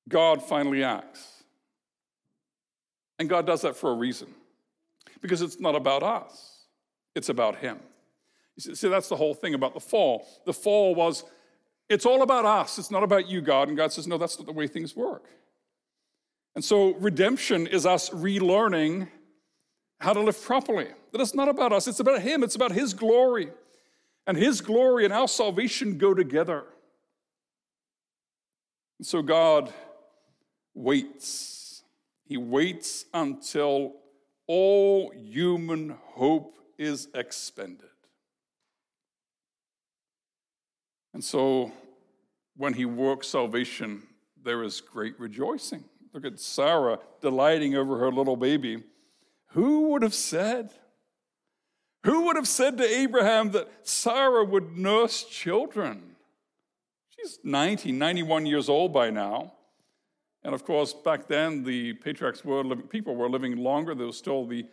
God 0.09 0.41
finally 0.43 0.83
acts. 0.83 1.36
And 3.19 3.27
God 3.27 3.45
does 3.45 3.61
that 3.61 3.75
for 3.75 3.91
a 3.91 3.95
reason. 3.95 4.27
Because 5.21 5.41
it's 5.41 5.59
not 5.59 5.75
about 5.75 6.03
us, 6.03 6.65
it's 7.15 7.29
about 7.29 7.57
Him. 7.57 7.79
You 8.55 8.75
see, 8.75 8.89
that's 8.89 9.09
the 9.09 9.15
whole 9.15 9.33
thing 9.33 9.53
about 9.53 9.73
the 9.73 9.79
fall. 9.79 10.27
The 10.45 10.53
fall 10.53 10.95
was, 10.95 11.23
it's 11.89 12.05
all 12.05 12.21
about 12.21 12.45
us, 12.45 12.77
it's 12.77 12.91
not 12.91 13.03
about 13.03 13.27
you, 13.27 13.41
God. 13.41 13.67
And 13.67 13.77
God 13.77 13.93
says, 13.93 14.07
no, 14.07 14.17
that's 14.17 14.37
not 14.37 14.45
the 14.45 14.53
way 14.53 14.67
things 14.67 14.95
work. 14.95 15.25
And 16.55 16.63
so 16.63 16.95
redemption 16.95 17.67
is 17.67 17.85
us 17.85 18.09
relearning 18.09 19.09
how 19.99 20.13
to 20.13 20.19
live 20.19 20.41
properly. 20.41 20.87
That 21.11 21.21
it's 21.21 21.35
not 21.35 21.49
about 21.49 21.71
us, 21.71 21.87
it's 21.87 21.99
about 21.99 22.21
Him, 22.21 22.43
it's 22.43 22.55
about 22.55 22.71
His 22.71 22.93
glory. 22.93 23.49
And 24.25 24.37
His 24.37 24.61
glory 24.61 25.05
and 25.05 25.13
our 25.13 25.27
salvation 25.27 25.97
go 25.97 26.13
together. 26.13 26.63
And 28.99 29.07
so 29.07 29.21
God 29.21 29.71
waits. 30.73 31.66
He 32.27 32.37
waits 32.37 33.05
until 33.13 33.93
all 34.47 35.11
human 35.11 35.95
hope 36.13 36.57
is 36.77 37.07
expended. 37.13 37.87
And 41.13 41.23
so 41.23 41.71
when 42.55 42.73
He 42.73 42.85
works 42.85 43.29
salvation, 43.29 44.03
there 44.43 44.63
is 44.63 44.81
great 44.81 45.19
rejoicing. 45.19 45.85
Look 46.13 46.25
at 46.25 46.39
Sarah 46.39 46.99
delighting 47.21 47.75
over 47.75 47.97
her 47.99 48.11
little 48.11 48.37
baby. 48.37 48.83
Who 49.51 49.89
would 49.89 50.01
have 50.01 50.13
said? 50.13 50.71
Who 52.03 52.25
would 52.25 52.35
have 52.35 52.47
said 52.47 52.77
to 52.77 52.83
Abraham 52.83 53.51
that 53.51 53.69
Sarah 53.87 54.43
would 54.43 54.77
nurse 54.77 55.23
children? 55.23 56.15
She's 57.09 57.39
90, 57.43 57.91
91 57.91 58.45
years 58.45 58.69
old 58.69 58.93
by 58.93 59.09
now. 59.09 59.53
And 60.47 60.53
of 60.53 60.63
course, 60.63 60.93
back 60.93 61.27
then, 61.27 61.65
the 61.65 61.91
patriarchs 61.91 62.45
were 62.45 62.63
living, 62.63 62.87
people 62.87 63.17
were 63.17 63.29
living 63.29 63.57
longer. 63.57 63.93
There 63.93 64.07
was 64.07 64.17
still 64.17 64.45
the, 64.45 64.65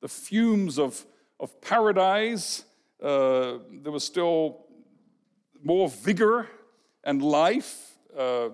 the 0.00 0.08
fumes 0.08 0.78
of, 0.78 1.04
of 1.38 1.60
paradise. 1.60 2.64
Uh, 2.98 3.58
there 3.70 3.92
was 3.92 4.04
still 4.04 4.64
more 5.62 5.90
vigor 5.90 6.48
and 7.04 7.20
life, 7.20 7.98
uh, 8.16 8.48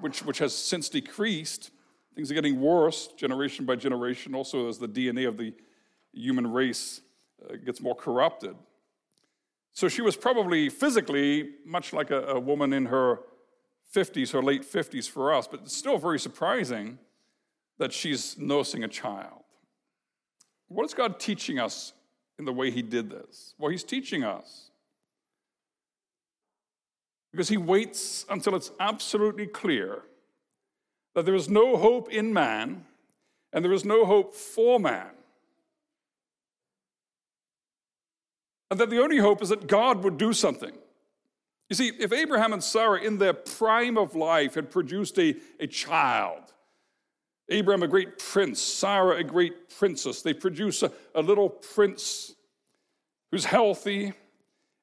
which, 0.00 0.22
which 0.22 0.36
has 0.36 0.54
since 0.54 0.90
decreased. 0.90 1.70
Things 2.14 2.30
are 2.30 2.34
getting 2.34 2.60
worse 2.60 3.06
generation 3.16 3.64
by 3.64 3.76
generation, 3.76 4.34
also 4.34 4.68
as 4.68 4.76
the 4.76 4.86
DNA 4.86 5.26
of 5.26 5.38
the 5.38 5.54
human 6.12 6.52
race 6.52 7.00
uh, 7.42 7.56
gets 7.56 7.80
more 7.80 7.94
corrupted. 7.94 8.54
So 9.72 9.88
she 9.88 10.02
was 10.02 10.14
probably 10.14 10.68
physically 10.68 11.52
much 11.64 11.94
like 11.94 12.10
a, 12.10 12.20
a 12.24 12.38
woman 12.38 12.74
in 12.74 12.84
her 12.84 13.20
50s, 13.94 14.34
or 14.34 14.42
late 14.42 14.62
50s 14.62 15.08
for 15.08 15.34
us, 15.34 15.46
but 15.46 15.60
it's 15.64 15.76
still 15.76 15.98
very 15.98 16.18
surprising 16.18 16.98
that 17.78 17.92
she's 17.92 18.38
nursing 18.38 18.84
a 18.84 18.88
child. 18.88 19.42
What 20.68 20.84
is 20.84 20.94
God 20.94 21.18
teaching 21.18 21.58
us 21.58 21.92
in 22.38 22.44
the 22.44 22.52
way 22.52 22.70
He 22.70 22.82
did 22.82 23.10
this? 23.10 23.54
Well, 23.58 23.70
He's 23.70 23.84
teaching 23.84 24.22
us 24.22 24.70
because 27.32 27.48
He 27.48 27.56
waits 27.56 28.24
until 28.30 28.54
it's 28.54 28.70
absolutely 28.78 29.46
clear 29.46 30.02
that 31.14 31.24
there 31.24 31.34
is 31.34 31.48
no 31.48 31.76
hope 31.76 32.10
in 32.10 32.32
man 32.32 32.84
and 33.52 33.64
there 33.64 33.72
is 33.72 33.84
no 33.84 34.04
hope 34.04 34.34
for 34.34 34.78
man. 34.78 35.10
And 38.70 38.78
that 38.78 38.90
the 38.90 39.02
only 39.02 39.18
hope 39.18 39.42
is 39.42 39.48
that 39.48 39.66
God 39.66 40.04
would 40.04 40.16
do 40.16 40.32
something. 40.32 40.72
You 41.70 41.76
see, 41.76 41.92
if 42.00 42.12
Abraham 42.12 42.52
and 42.52 42.62
Sarah 42.62 43.00
in 43.00 43.16
their 43.18 43.32
prime 43.32 43.96
of 43.96 44.16
life 44.16 44.54
had 44.54 44.70
produced 44.72 45.16
a, 45.20 45.36
a 45.60 45.68
child, 45.68 46.42
Abraham 47.48 47.84
a 47.84 47.88
great 47.88 48.18
prince, 48.18 48.60
Sarah 48.60 49.16
a 49.18 49.24
great 49.24 49.70
princess, 49.78 50.20
they 50.20 50.34
produce 50.34 50.82
a, 50.82 50.90
a 51.14 51.22
little 51.22 51.48
prince 51.48 52.34
who's 53.30 53.44
healthy, 53.44 54.12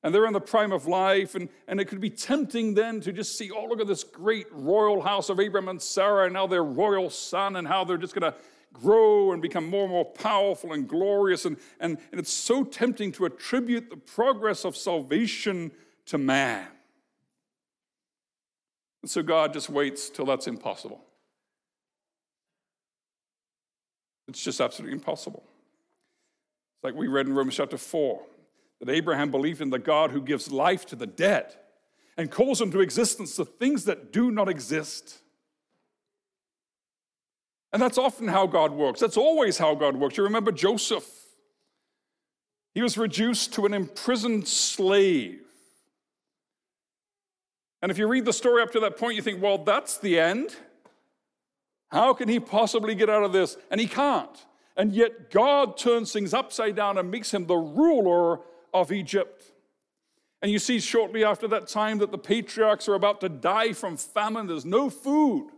and 0.02 0.16
they're 0.16 0.26
in 0.26 0.32
the 0.32 0.40
prime 0.40 0.72
of 0.72 0.88
life, 0.88 1.36
and, 1.36 1.50
and 1.68 1.82
it 1.82 1.90
could 1.90 2.00
be 2.00 2.10
tempting 2.10 2.74
then 2.74 3.02
to 3.02 3.12
just 3.12 3.38
see, 3.38 3.52
oh, 3.52 3.66
look 3.66 3.82
at 3.82 3.88
this 3.88 4.06
great 4.06 4.48
royal 4.54 5.02
house 5.02 5.28
of 5.28 5.42
Abraham 5.42 5.68
and 5.68 5.82
Sarah, 5.82 6.26
and 6.26 6.34
now 6.34 6.48
their 6.48 6.64
royal 6.64 7.10
son, 7.10 7.58
and 7.58 7.68
how 7.68 7.84
they're 7.84 7.98
just 7.98 8.16
going 8.16 8.32
to 8.32 8.38
grow 8.72 9.34
and 9.34 9.42
become 9.42 9.70
more 9.70 9.84
and 9.84 9.92
more 9.92 10.06
powerful 10.06 10.72
and 10.72 10.88
glorious. 10.88 11.44
And, 11.44 11.58
and, 11.82 11.98
and 12.12 12.20
it's 12.20 12.32
so 12.32 12.64
tempting 12.64 13.12
to 13.14 13.26
attribute 13.26 13.90
the 13.90 13.98
progress 13.98 14.64
of 14.64 14.78
salvation 14.78 15.72
to 16.06 16.18
man. 16.18 16.68
And 19.02 19.12
so 19.12 19.22
God 19.24 19.54
just 19.54 19.70
waits 19.70 20.10
till 20.10 20.26
that's 20.26 20.48
impossible. 20.48 21.04
It's 24.28 24.44
just 24.44 24.60
absolutely 24.60 24.94
impossible. 24.94 25.44
It's 26.76 26.84
like 26.84 26.96
we 26.96 27.08
read 27.08 27.28
in 27.28 27.34
Romans 27.34 27.56
chapter 27.56 27.78
4 27.78 28.22
that 28.82 28.90
Abraham 28.90 29.32
believed 29.32 29.62
in 29.62 29.70
the 29.70 29.80
God 29.80 30.12
who 30.12 30.22
gives 30.22 30.52
life 30.52 30.86
to 30.88 30.96
the 30.96 31.08
dead 31.08 31.56
and 32.18 32.30
calls 32.30 32.62
into 32.62 32.82
existence 32.82 33.36
the 33.36 33.46
things 33.46 33.86
that 33.86 34.12
do 34.12 34.32
not 34.32 34.50
exist. 34.50 35.20
And 37.72 37.82
that's 37.82 37.98
often 37.98 38.28
how 38.28 38.48
God 38.48 38.72
works. 38.72 39.00
That's 39.00 39.18
always 39.18 39.58
how 39.58 39.76
God 39.76 39.96
works. 39.96 40.18
You 40.18 40.24
remember 40.24 40.52
Joseph. 40.52 41.08
He 42.74 42.82
was 42.82 42.98
reduced 42.98 43.54
to 43.54 43.66
an 43.66 43.74
imprisoned 43.74 44.48
slave. 44.48 45.47
And 47.82 47.92
if 47.92 47.98
you 47.98 48.08
read 48.08 48.26
the 48.26 48.34
story 48.34 48.62
up 48.62 48.72
to 48.72 48.80
that 48.82 48.98
point, 48.98 49.16
you 49.16 49.22
think, 49.22 49.42
well, 49.42 49.58
that's 49.58 49.98
the 49.98 50.20
end. 50.20 50.56
How 51.90 52.14
can 52.14 52.28
he 52.28 52.40
possibly 52.40 52.96
get 52.96 53.10
out 53.10 53.24
of 53.24 53.32
this? 53.32 53.58
And 53.72 53.80
he 53.80 53.88
can't. 53.88 54.46
And 54.76 54.94
yet 54.94 55.32
God 55.32 55.78
turns 55.78 56.12
things 56.12 56.34
upside 56.34 56.76
down 56.76 56.98
and 56.98 57.10
makes 57.10 57.34
him 57.34 57.46
the 57.46 57.56
ruler 57.56 58.40
of 58.74 58.92
Egypt. 58.92 59.44
And 60.42 60.52
you 60.52 60.60
see 60.60 60.80
shortly 60.80 61.24
after 61.24 61.48
that 61.48 61.68
time 61.68 61.98
that 62.00 62.12
the 62.12 62.18
patriarchs 62.18 62.88
are 62.88 62.94
about 62.94 63.22
to 63.22 63.30
die 63.30 63.74
from 63.74 63.98
famine. 63.98 64.48
There's 64.48 64.66
no 64.66 64.90
food. 64.90 65.50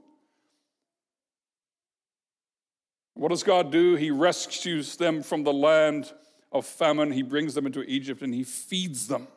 What 3.14 3.30
does 3.30 3.44
God 3.44 3.72
do? 3.72 3.96
He 3.96 4.12
rescues 4.12 4.96
them 4.96 5.22
from 5.22 5.44
the 5.44 5.52
land 5.52 6.14
of 6.54 6.66
famine. 6.66 7.12
He 7.12 7.24
brings 7.24 7.54
them 7.54 7.66
into 7.66 7.84
Egypt 7.84 8.22
and 8.22 8.34
he 8.34 8.46
feeds 8.46 9.08
them. 9.08 9.28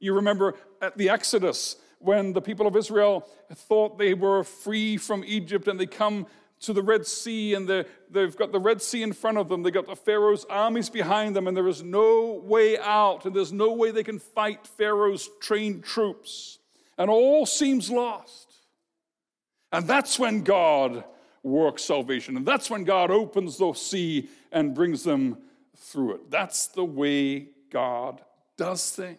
You 0.00 0.14
remember 0.14 0.54
at 0.80 0.98
the 0.98 1.08
Exodus 1.08 1.76
when 2.02 2.32
the 2.32 2.42
people 2.42 2.66
of 2.66 2.76
Israel 2.76 3.26
thought 3.54 3.98
they 3.98 4.14
were 4.14 4.44
free 4.44 4.96
from 4.96 5.24
Egypt 5.26 5.68
and 5.68 5.78
they 5.78 5.86
come 5.86 6.26
to 6.60 6.72
the 6.72 6.82
Red 6.82 7.06
Sea 7.06 7.54
and 7.54 7.68
they've 8.10 8.36
got 8.36 8.52
the 8.52 8.58
Red 8.58 8.80
Sea 8.80 9.02
in 9.02 9.12
front 9.12 9.38
of 9.38 9.48
them. 9.48 9.62
They've 9.62 9.72
got 9.72 9.86
the 9.86 9.96
Pharaoh's 9.96 10.44
armies 10.48 10.88
behind 10.88 11.34
them 11.34 11.48
and 11.48 11.56
there 11.56 11.68
is 11.68 11.82
no 11.82 12.40
way 12.44 12.78
out 12.78 13.24
and 13.24 13.34
there's 13.34 13.52
no 13.52 13.72
way 13.72 13.90
they 13.90 14.04
can 14.04 14.18
fight 14.18 14.66
Pharaoh's 14.66 15.28
trained 15.40 15.84
troops. 15.84 16.58
And 16.98 17.10
all 17.10 17.46
seems 17.46 17.90
lost. 17.90 18.52
And 19.72 19.88
that's 19.88 20.18
when 20.18 20.42
God 20.42 21.04
works 21.42 21.82
salvation. 21.82 22.36
And 22.36 22.46
that's 22.46 22.70
when 22.70 22.84
God 22.84 23.10
opens 23.10 23.56
the 23.56 23.72
sea 23.72 24.28
and 24.52 24.74
brings 24.74 25.02
them 25.02 25.38
through 25.76 26.14
it. 26.14 26.30
That's 26.30 26.68
the 26.68 26.84
way 26.84 27.48
God 27.70 28.20
does 28.56 28.90
things. 28.90 29.18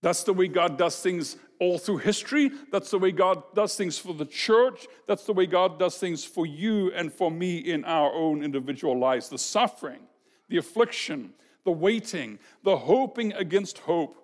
That's 0.00 0.22
the 0.22 0.32
way 0.32 0.48
God 0.48 0.78
does 0.78 1.00
things 1.00 1.36
all 1.60 1.78
through 1.78 1.98
history. 1.98 2.50
That's 2.70 2.90
the 2.90 2.98
way 2.98 3.10
God 3.10 3.42
does 3.54 3.74
things 3.76 3.98
for 3.98 4.14
the 4.14 4.24
church. 4.24 4.86
That's 5.06 5.24
the 5.24 5.32
way 5.32 5.46
God 5.46 5.78
does 5.78 5.98
things 5.98 6.24
for 6.24 6.46
you 6.46 6.92
and 6.92 7.12
for 7.12 7.30
me 7.30 7.58
in 7.58 7.84
our 7.84 8.12
own 8.12 8.44
individual 8.44 8.98
lives. 8.98 9.28
The 9.28 9.38
suffering, 9.38 10.00
the 10.48 10.58
affliction, 10.58 11.32
the 11.64 11.72
waiting, 11.72 12.38
the 12.62 12.76
hoping 12.76 13.32
against 13.32 13.78
hope, 13.78 14.16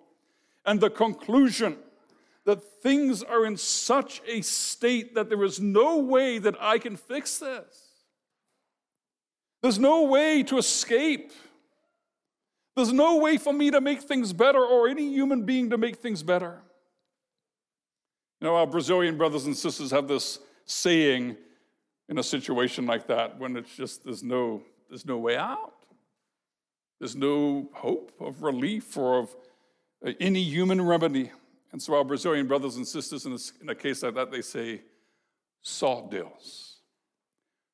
and 0.65 0.79
the 0.79 0.89
conclusion 0.89 1.77
that 2.45 2.63
things 2.81 3.21
are 3.23 3.45
in 3.45 3.57
such 3.57 4.21
a 4.27 4.41
state 4.41 5.15
that 5.15 5.29
there 5.29 5.43
is 5.43 5.59
no 5.59 5.97
way 5.97 6.37
that 6.37 6.55
I 6.59 6.77
can 6.77 6.95
fix 6.95 7.39
this. 7.39 7.85
There's 9.61 9.79
no 9.79 10.03
way 10.03 10.43
to 10.43 10.57
escape. 10.57 11.31
There's 12.75 12.91
no 12.91 13.17
way 13.17 13.37
for 13.37 13.53
me 13.53 13.71
to 13.71 13.79
make 13.79 14.01
things 14.01 14.33
better 14.33 14.59
or 14.59 14.87
any 14.87 15.09
human 15.09 15.43
being 15.43 15.69
to 15.69 15.77
make 15.77 15.97
things 15.97 16.23
better. 16.23 16.61
You 18.41 18.47
know, 18.47 18.55
our 18.55 18.67
Brazilian 18.67 19.17
brothers 19.17 19.45
and 19.45 19.55
sisters 19.55 19.91
have 19.91 20.07
this 20.07 20.39
saying 20.65 21.37
in 22.09 22.17
a 22.17 22.23
situation 22.23 22.85
like 22.85 23.07
that 23.07 23.39
when 23.39 23.55
it's 23.55 23.75
just 23.75 24.03
there's 24.03 24.23
no 24.23 24.61
there's 24.89 25.05
no 25.05 25.17
way 25.17 25.37
out. 25.37 25.73
There's 26.99 27.15
no 27.15 27.69
hope 27.73 28.11
of 28.19 28.43
relief 28.43 28.95
or 28.97 29.19
of 29.19 29.35
uh, 30.05 30.11
any 30.19 30.41
human 30.41 30.81
remedy. 30.81 31.31
And 31.71 31.81
so 31.81 31.95
our 31.95 32.03
Brazilian 32.03 32.47
brothers 32.47 32.77
and 32.77 32.87
sisters 32.87 33.25
in 33.25 33.33
a, 33.33 33.37
in 33.61 33.69
a 33.69 33.75
case 33.75 34.03
like 34.03 34.15
that, 34.15 34.31
they 34.31 34.41
say, 34.41 34.81
só 35.61 36.09
Deus. 36.09 36.77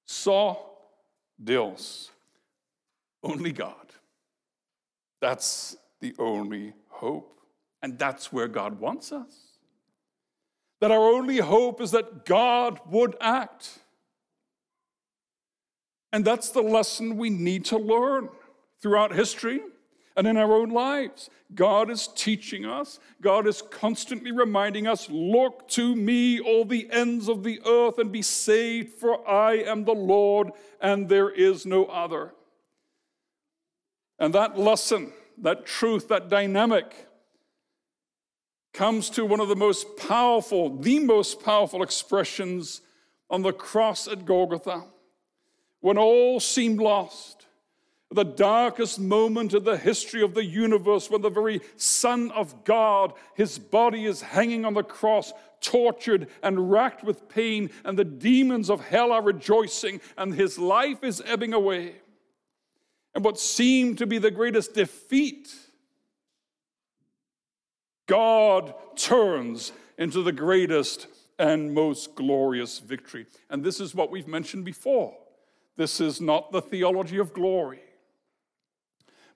Só 0.08 0.58
Deus. 1.42 2.10
Only 3.22 3.52
God. 3.52 3.91
That's 5.22 5.78
the 6.02 6.14
only 6.20 6.74
hope. 6.90 7.40
And 7.82 7.98
that's 7.98 8.34
where 8.34 8.48
God 8.48 8.80
wants 8.80 9.12
us. 9.12 9.32
That 10.82 10.92
our 10.92 11.14
only 11.14 11.38
hope 11.38 11.80
is 11.80 11.92
that 11.92 12.26
God 12.26 12.80
would 12.90 13.16
act. 13.22 13.80
And 16.12 16.26
that's 16.26 16.50
the 16.50 16.62
lesson 16.62 17.18
we 17.18 17.30
need 17.30 17.66
to 17.66 17.78
learn 17.78 18.30
throughout 18.82 19.14
history 19.14 19.62
and 20.18 20.28
in 20.28 20.38
our 20.38 20.54
own 20.54 20.70
lives. 20.70 21.30
God 21.54 21.90
is 21.90 22.08
teaching 22.16 22.66
us, 22.66 23.00
God 23.22 23.48
is 23.48 23.62
constantly 23.62 24.32
reminding 24.32 24.88
us 24.88 25.10
look 25.10 25.68
to 25.70 25.96
me, 25.96 26.40
all 26.40 26.66
the 26.66 26.90
ends 26.92 27.30
of 27.30 27.44
the 27.44 27.62
earth, 27.66 27.98
and 27.98 28.12
be 28.12 28.22
saved, 28.22 28.94
for 28.94 29.28
I 29.30 29.56
am 29.56 29.86
the 29.86 29.94
Lord, 29.94 30.52
and 30.82 31.08
there 31.08 31.30
is 31.30 31.66
no 31.66 31.86
other. 31.86 32.34
And 34.22 34.36
that 34.36 34.58
lesson, 34.58 35.12
that 35.40 35.66
truth, 35.66 36.08
that 36.10 36.30
dynamic, 36.30 37.08
comes 38.72 39.10
to 39.10 39.26
one 39.26 39.40
of 39.40 39.50
the 39.50 39.56
most 39.56 39.98
powerful, 39.98 40.78
the 40.78 41.00
most 41.00 41.44
powerful 41.44 41.82
expressions 41.82 42.82
on 43.32 43.42
the 43.42 43.52
cross 43.52 44.08
at 44.08 44.26
Golgotha, 44.26 44.84
when 45.80 45.98
all 45.98 46.40
seemed 46.40 46.80
lost 46.80 47.48
the 48.12 48.24
darkest 48.24 49.00
moment 49.00 49.54
in 49.54 49.64
the 49.64 49.78
history 49.78 50.22
of 50.22 50.34
the 50.34 50.44
universe 50.44 51.10
when 51.10 51.22
the 51.22 51.30
very 51.30 51.62
Son 51.78 52.30
of 52.32 52.64
God, 52.64 53.14
his 53.36 53.58
body 53.58 54.06
is 54.06 54.22
hanging 54.22 54.66
on 54.66 54.74
the 54.74 54.84
cross, 54.84 55.32
tortured 55.62 56.28
and 56.44 56.70
racked 56.72 57.04
with 57.04 57.28
pain, 57.30 57.70
and 57.86 57.98
the 57.98 58.06
demons 58.06 58.70
of 58.70 58.82
hell 58.82 59.12
are 59.12 59.24
rejoicing, 59.24 60.02
and 60.18 60.36
his 60.36 60.60
life 60.60 61.04
is 61.04 61.24
ebbing 61.26 61.54
away. 61.54 62.01
And 63.14 63.24
what 63.24 63.40
seemed 63.40 63.98
to 63.98 64.06
be 64.06 64.18
the 64.18 64.32
greatest 64.32 64.74
defeat, 64.74 65.54
God 68.08 68.74
turns 68.96 69.72
into 69.98 70.24
the 70.24 70.32
greatest 70.32 71.08
and 71.38 71.74
most 71.74 72.16
glorious 72.16 72.80
victory. 72.80 73.26
And 73.50 73.64
this 73.64 73.80
is 73.80 73.94
what 73.96 74.12
we've 74.12 74.28
mentioned 74.28 74.64
before. 74.64 75.14
This 75.76 76.00
is 76.00 76.22
not 76.22 76.52
the 76.52 76.62
theology 76.62 77.18
of 77.18 77.34
glory. 77.34 77.82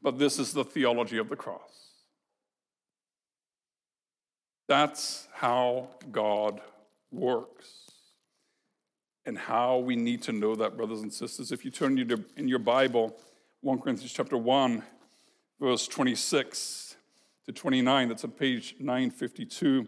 But 0.02 0.20
this 0.20 0.38
is 0.38 0.54
the 0.54 0.64
theology 0.64 1.18
of 1.18 1.30
the 1.30 1.36
cross. 1.36 1.90
That's 4.68 5.28
how 5.34 5.90
God 6.12 6.62
works 7.12 7.92
and 9.26 9.38
how 9.38 9.80
we 9.80 9.96
need 9.96 10.22
to 10.24 10.32
know 10.32 10.56
that, 10.56 10.78
brothers 10.78 11.02
and 11.02 11.12
sisters. 11.12 11.52
If 11.52 11.66
you 11.66 11.72
turn 11.72 11.98
in 12.38 12.48
your 12.48 12.60
Bible, 12.60 13.16
1 13.62 13.80
Corinthians 13.80 14.14
chapter 14.14 14.38
1, 14.38 14.84
verse 15.60 15.88
26 15.88 16.96
to 17.46 17.52
29, 17.52 18.10
that's 18.10 18.24
on 18.24 18.32
page 18.32 18.76
952. 18.80 19.88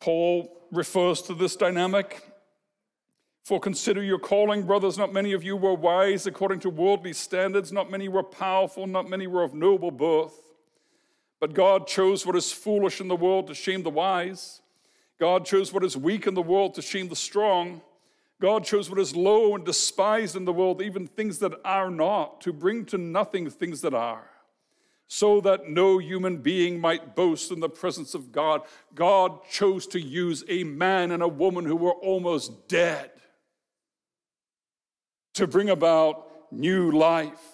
Paul 0.00 0.62
refers 0.70 1.22
to 1.22 1.34
this 1.34 1.56
dynamic 1.56 2.22
for 3.44 3.58
consider 3.58 4.02
your 4.02 4.18
calling, 4.18 4.62
brothers. 4.62 4.96
Not 4.96 5.12
many 5.12 5.32
of 5.32 5.42
you 5.42 5.56
were 5.56 5.74
wise 5.74 6.26
according 6.26 6.60
to 6.60 6.70
worldly 6.70 7.12
standards. 7.12 7.72
Not 7.72 7.90
many 7.90 8.08
were 8.08 8.22
powerful. 8.22 8.86
Not 8.86 9.08
many 9.08 9.26
were 9.26 9.42
of 9.42 9.52
noble 9.52 9.90
birth. 9.90 10.34
But 11.40 11.54
God 11.54 11.88
chose 11.88 12.24
what 12.24 12.36
is 12.36 12.52
foolish 12.52 13.00
in 13.00 13.08
the 13.08 13.16
world 13.16 13.48
to 13.48 13.54
shame 13.54 13.82
the 13.82 13.90
wise. 13.90 14.60
God 15.18 15.44
chose 15.44 15.72
what 15.72 15.84
is 15.84 15.96
weak 15.96 16.28
in 16.28 16.34
the 16.34 16.42
world 16.42 16.74
to 16.74 16.82
shame 16.82 17.08
the 17.08 17.16
strong. 17.16 17.80
God 18.42 18.64
chose 18.64 18.90
what 18.90 18.98
is 18.98 19.14
low 19.14 19.54
and 19.54 19.64
despised 19.64 20.34
in 20.34 20.44
the 20.46 20.52
world, 20.52 20.82
even 20.82 21.06
things 21.06 21.38
that 21.38 21.52
are 21.64 21.92
not, 21.92 22.40
to 22.40 22.52
bring 22.52 22.84
to 22.86 22.98
nothing 22.98 23.48
things 23.48 23.82
that 23.82 23.94
are, 23.94 24.28
so 25.06 25.40
that 25.42 25.68
no 25.68 25.98
human 25.98 26.38
being 26.38 26.80
might 26.80 27.14
boast 27.14 27.52
in 27.52 27.60
the 27.60 27.68
presence 27.68 28.14
of 28.14 28.32
God. 28.32 28.62
God 28.96 29.44
chose 29.48 29.86
to 29.86 30.00
use 30.00 30.42
a 30.48 30.64
man 30.64 31.12
and 31.12 31.22
a 31.22 31.28
woman 31.28 31.64
who 31.64 31.76
were 31.76 31.92
almost 31.92 32.66
dead 32.66 33.12
to 35.34 35.46
bring 35.46 35.70
about 35.70 36.26
new 36.50 36.90
life. 36.90 37.44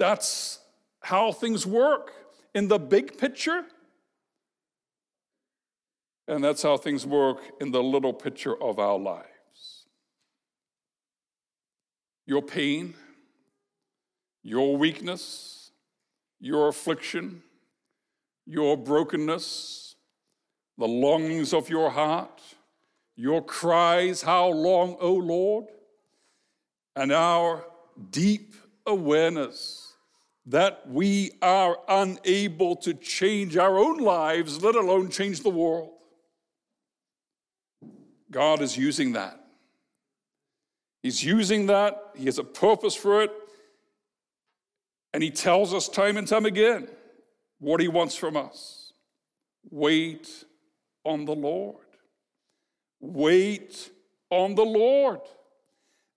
That's 0.00 0.58
how 1.00 1.30
things 1.30 1.64
work 1.64 2.12
in 2.56 2.66
the 2.66 2.80
big 2.80 3.18
picture. 3.18 3.66
And 6.26 6.42
that's 6.42 6.62
how 6.62 6.76
things 6.76 7.06
work 7.06 7.38
in 7.60 7.70
the 7.70 7.82
little 7.82 8.12
picture 8.12 8.60
of 8.62 8.78
our 8.78 8.98
lives. 8.98 9.86
Your 12.26 12.40
pain, 12.40 12.94
your 14.42 14.76
weakness, 14.76 15.70
your 16.40 16.68
affliction, 16.68 17.42
your 18.46 18.76
brokenness, 18.76 19.96
the 20.78 20.88
longings 20.88 21.52
of 21.52 21.68
your 21.68 21.90
heart, 21.90 22.40
your 23.16 23.42
cries, 23.42 24.22
How 24.22 24.48
long, 24.48 24.96
O 25.00 25.12
Lord? 25.12 25.66
and 26.96 27.12
our 27.12 27.64
deep 28.10 28.54
awareness 28.86 29.94
that 30.46 30.88
we 30.88 31.32
are 31.40 31.78
unable 31.88 32.76
to 32.76 32.92
change 32.94 33.56
our 33.56 33.78
own 33.78 33.98
lives, 33.98 34.62
let 34.62 34.74
alone 34.74 35.08
change 35.08 35.40
the 35.40 35.50
world. 35.50 35.93
God 38.30 38.60
is 38.60 38.76
using 38.76 39.12
that. 39.12 39.40
He's 41.02 41.22
using 41.22 41.66
that, 41.66 42.00
He 42.16 42.24
has 42.24 42.38
a 42.38 42.44
purpose 42.44 42.94
for 42.94 43.22
it, 43.22 43.30
and 45.12 45.22
He 45.22 45.30
tells 45.30 45.74
us 45.74 45.88
time 45.88 46.16
and 46.16 46.26
time 46.26 46.46
again 46.46 46.88
what 47.58 47.80
He 47.80 47.88
wants 47.88 48.16
from 48.16 48.36
us. 48.36 48.92
Wait 49.70 50.44
on 51.04 51.24
the 51.24 51.34
Lord. 51.34 51.76
Wait 53.00 53.90
on 54.30 54.54
the 54.54 54.64
Lord. 54.64 55.20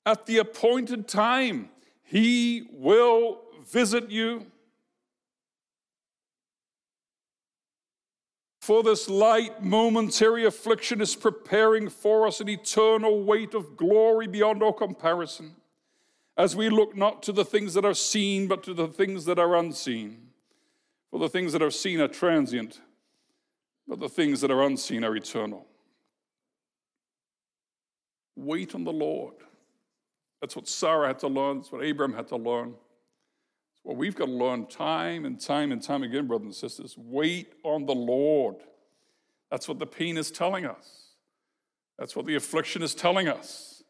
At 0.06 0.26
the 0.26 0.38
appointed 0.38 1.08
time, 1.08 1.70
He 2.04 2.70
will 2.72 3.42
visit 3.70 4.10
you. 4.10 4.46
For 8.68 8.84
this 8.84 9.08
light 9.08 9.64
momentary 9.64 10.44
affliction 10.44 11.00
is 11.00 11.16
preparing 11.16 11.88
for 11.88 12.28
us 12.28 12.42
an 12.42 12.50
eternal 12.50 13.24
weight 13.24 13.54
of 13.54 13.78
glory 13.78 14.28
beyond 14.28 14.62
all 14.62 14.74
comparison, 14.74 15.56
as 16.36 16.54
we 16.54 16.68
look 16.68 16.94
not 16.94 17.24
to 17.24 17.32
the 17.32 17.46
things 17.46 17.76
that 17.76 17.86
are 17.86 17.94
seen, 17.94 18.46
but 18.46 18.64
to 18.64 18.74
the 18.74 18.90
things 18.90 19.24
that 19.24 19.40
are 19.40 19.56
unseen. 19.56 20.32
For 21.12 21.18
the 21.18 21.30
things 21.30 21.54
that 21.54 21.62
are 21.62 21.72
seen 21.72 22.02
are 22.02 22.10
transient, 22.10 22.82
but 23.88 24.02
the 24.02 24.10
things 24.10 24.42
that 24.42 24.52
are 24.52 24.64
unseen 24.64 25.06
are 25.06 25.16
eternal. 25.16 25.66
Wait 28.36 28.76
on 28.76 28.84
the 28.84 28.92
Lord. 28.92 29.36
That's 30.42 30.58
what 30.58 30.68
Sarah 30.68 31.08
had 31.08 31.20
to 31.20 31.30
learn, 31.30 31.60
that's 31.60 31.72
what 31.72 31.86
Abraham 31.86 32.18
had 32.18 32.28
to 32.28 32.36
learn. 32.36 32.76
Well, 33.88 33.96
we've 33.96 34.16
got 34.16 34.26
to 34.26 34.32
learn 34.34 34.66
time 34.66 35.24
and 35.24 35.40
time 35.40 35.72
and 35.72 35.82
time 35.82 36.04
again, 36.04 36.28
brothers 36.28 36.46
and 36.46 36.56
sisters. 36.56 36.98
Wait 36.98 37.54
on 37.64 37.86
the 37.86 37.96
Lord. 37.96 38.58
That's 39.50 39.70
what 39.70 39.80
the 39.80 39.86
pain 39.86 40.18
is 40.18 40.30
telling 40.30 40.66
us. 40.66 41.14
That's 41.98 42.14
what 42.14 42.26
the 42.26 42.36
affliction 42.36 42.82
is 42.82 42.94
telling 42.94 43.30
us. 43.30 43.84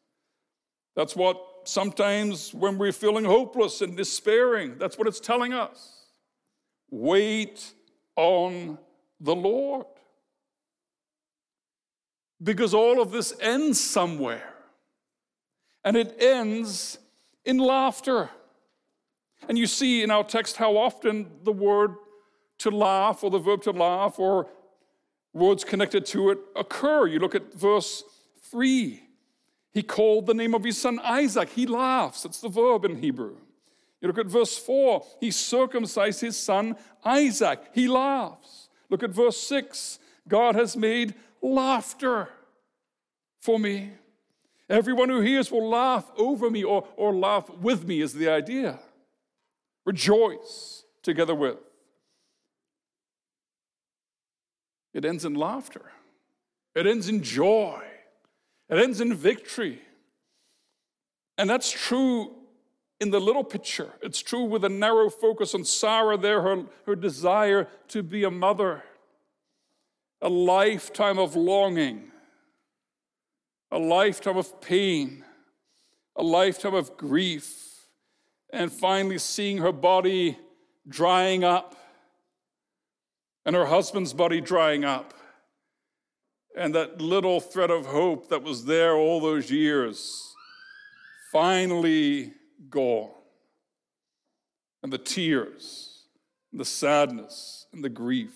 That's 0.96 1.16
what 1.16 1.42
sometimes 1.64 2.54
when 2.54 2.78
we're 2.78 2.92
feeling 2.92 3.26
hopeless 3.26 3.82
and 3.82 3.98
despairing, 3.98 4.78
that's 4.78 5.00
what 5.00 5.08
it's 5.08 5.20
telling 5.20 5.54
us. 5.54 6.06
Wait 6.92 7.74
on 8.16 8.78
the 9.20 9.34
Lord. 9.34 9.88
Because 12.44 12.76
all 12.76 13.02
of 13.02 13.10
this 13.10 13.34
ends 13.42 13.82
somewhere. 13.82 14.54
And 15.84 15.98
it 15.98 16.22
ends 16.22 17.00
in 17.46 17.58
laughter. 17.58 18.30
And 19.48 19.58
you 19.58 19.68
see 19.68 20.04
in 20.04 20.12
our 20.12 20.24
text 20.24 20.58
how 20.58 20.78
often 20.78 21.28
the 21.44 21.52
word 21.52 21.96
to 22.60 22.72
laugh 22.72 23.24
or 23.24 23.30
the 23.30 23.40
verb 23.40 23.62
to 23.64 23.72
laugh 23.72 24.20
or 24.20 24.48
words 25.34 25.64
connected 25.64 26.06
to 26.08 26.32
it 26.32 26.40
occur. 26.56 27.08
You 27.08 27.20
look 27.20 27.36
at 27.36 27.54
verse 27.54 28.04
3. 28.52 29.04
He 29.74 29.84
called 29.84 30.26
the 30.26 30.34
name 30.34 30.56
of 30.56 30.64
his 30.64 30.80
son 30.80 31.00
Isaac. 31.04 31.50
He 31.50 31.68
laughs. 31.68 32.24
That's 32.24 32.42
the 32.42 32.50
verb 32.50 32.86
in 32.86 32.98
Hebrew. 33.02 33.38
You 34.02 34.08
look 34.08 34.18
at 34.18 34.26
verse 34.28 34.58
4. 34.58 35.06
He 35.20 35.32
circumcised 35.32 36.22
his 36.22 36.38
son 36.38 36.76
Isaac. 37.06 37.60
He 37.74 37.88
laughs. 37.88 38.70
Look 38.90 39.04
at 39.04 39.12
verse 39.12 39.38
6. 39.38 40.00
God 40.28 40.56
has 40.56 40.76
made 40.76 41.16
laughter 41.42 42.30
for 43.40 43.60
me. 43.60 43.92
Everyone 44.70 45.10
who 45.10 45.22
hears 45.22 45.52
will 45.52 45.70
laugh 45.70 46.12
over 46.18 46.50
me 46.50 46.64
or, 46.64 46.86
or 46.98 47.14
laugh 47.14 47.50
with 47.50 47.88
me, 47.88 48.02
is 48.02 48.14
the 48.14 48.30
idea 48.30 48.80
rejoice 49.88 50.84
together 51.02 51.34
with. 51.34 51.58
It 54.94 55.06
ends 55.06 55.24
in 55.26 55.34
laughter, 55.34 55.94
it 56.76 56.86
ends 56.86 57.08
in 57.08 57.24
joy, 57.24 57.82
it 58.70 58.78
ends 58.78 59.02
in 59.02 59.14
victory. 59.14 59.82
And 61.40 61.50
that's 61.50 61.72
true 61.72 62.36
in 63.00 63.12
the 63.12 63.20
little 63.20 63.44
picture. 63.44 63.92
It's 64.02 64.22
true 64.22 64.44
with 64.44 64.64
a 64.66 64.70
narrow 64.70 65.10
focus 65.10 65.54
on 65.54 65.64
Sarah 65.64 66.18
there, 66.18 66.42
her, 66.42 66.64
her 66.88 66.96
desire 66.96 67.68
to 67.90 68.02
be 68.02 68.24
a 68.24 68.32
mother, 68.32 68.84
a 70.20 70.30
lifetime 70.30 71.20
of 71.20 71.36
longing, 71.36 72.12
a 73.72 73.78
lifetime 73.78 74.38
of 74.38 74.60
pain, 74.60 75.24
a 76.16 76.24
lifetime 76.24 76.74
of 76.74 76.98
grief 76.98 77.67
and 78.52 78.72
finally 78.72 79.18
seeing 79.18 79.58
her 79.58 79.72
body 79.72 80.38
drying 80.88 81.44
up 81.44 81.76
and 83.46 83.56
her 83.56 83.66
husband's 83.66 84.14
body 84.14 84.42
drying 84.42 84.84
up. 84.84 85.14
And 86.56 86.74
that 86.76 87.00
little 87.02 87.40
thread 87.40 87.72
of 87.72 87.86
hope 87.86 88.30
that 88.30 88.44
was 88.44 88.66
there 88.66 88.96
all 88.96 89.22
those 89.22 89.52
years 89.52 90.34
finally 91.32 92.34
gone. 92.70 93.12
And 94.84 94.92
the 94.92 94.98
tears, 94.98 96.04
and 96.52 96.60
the 96.60 96.66
sadness, 96.66 97.68
and 97.74 97.84
the 97.84 97.90
grief 97.90 98.34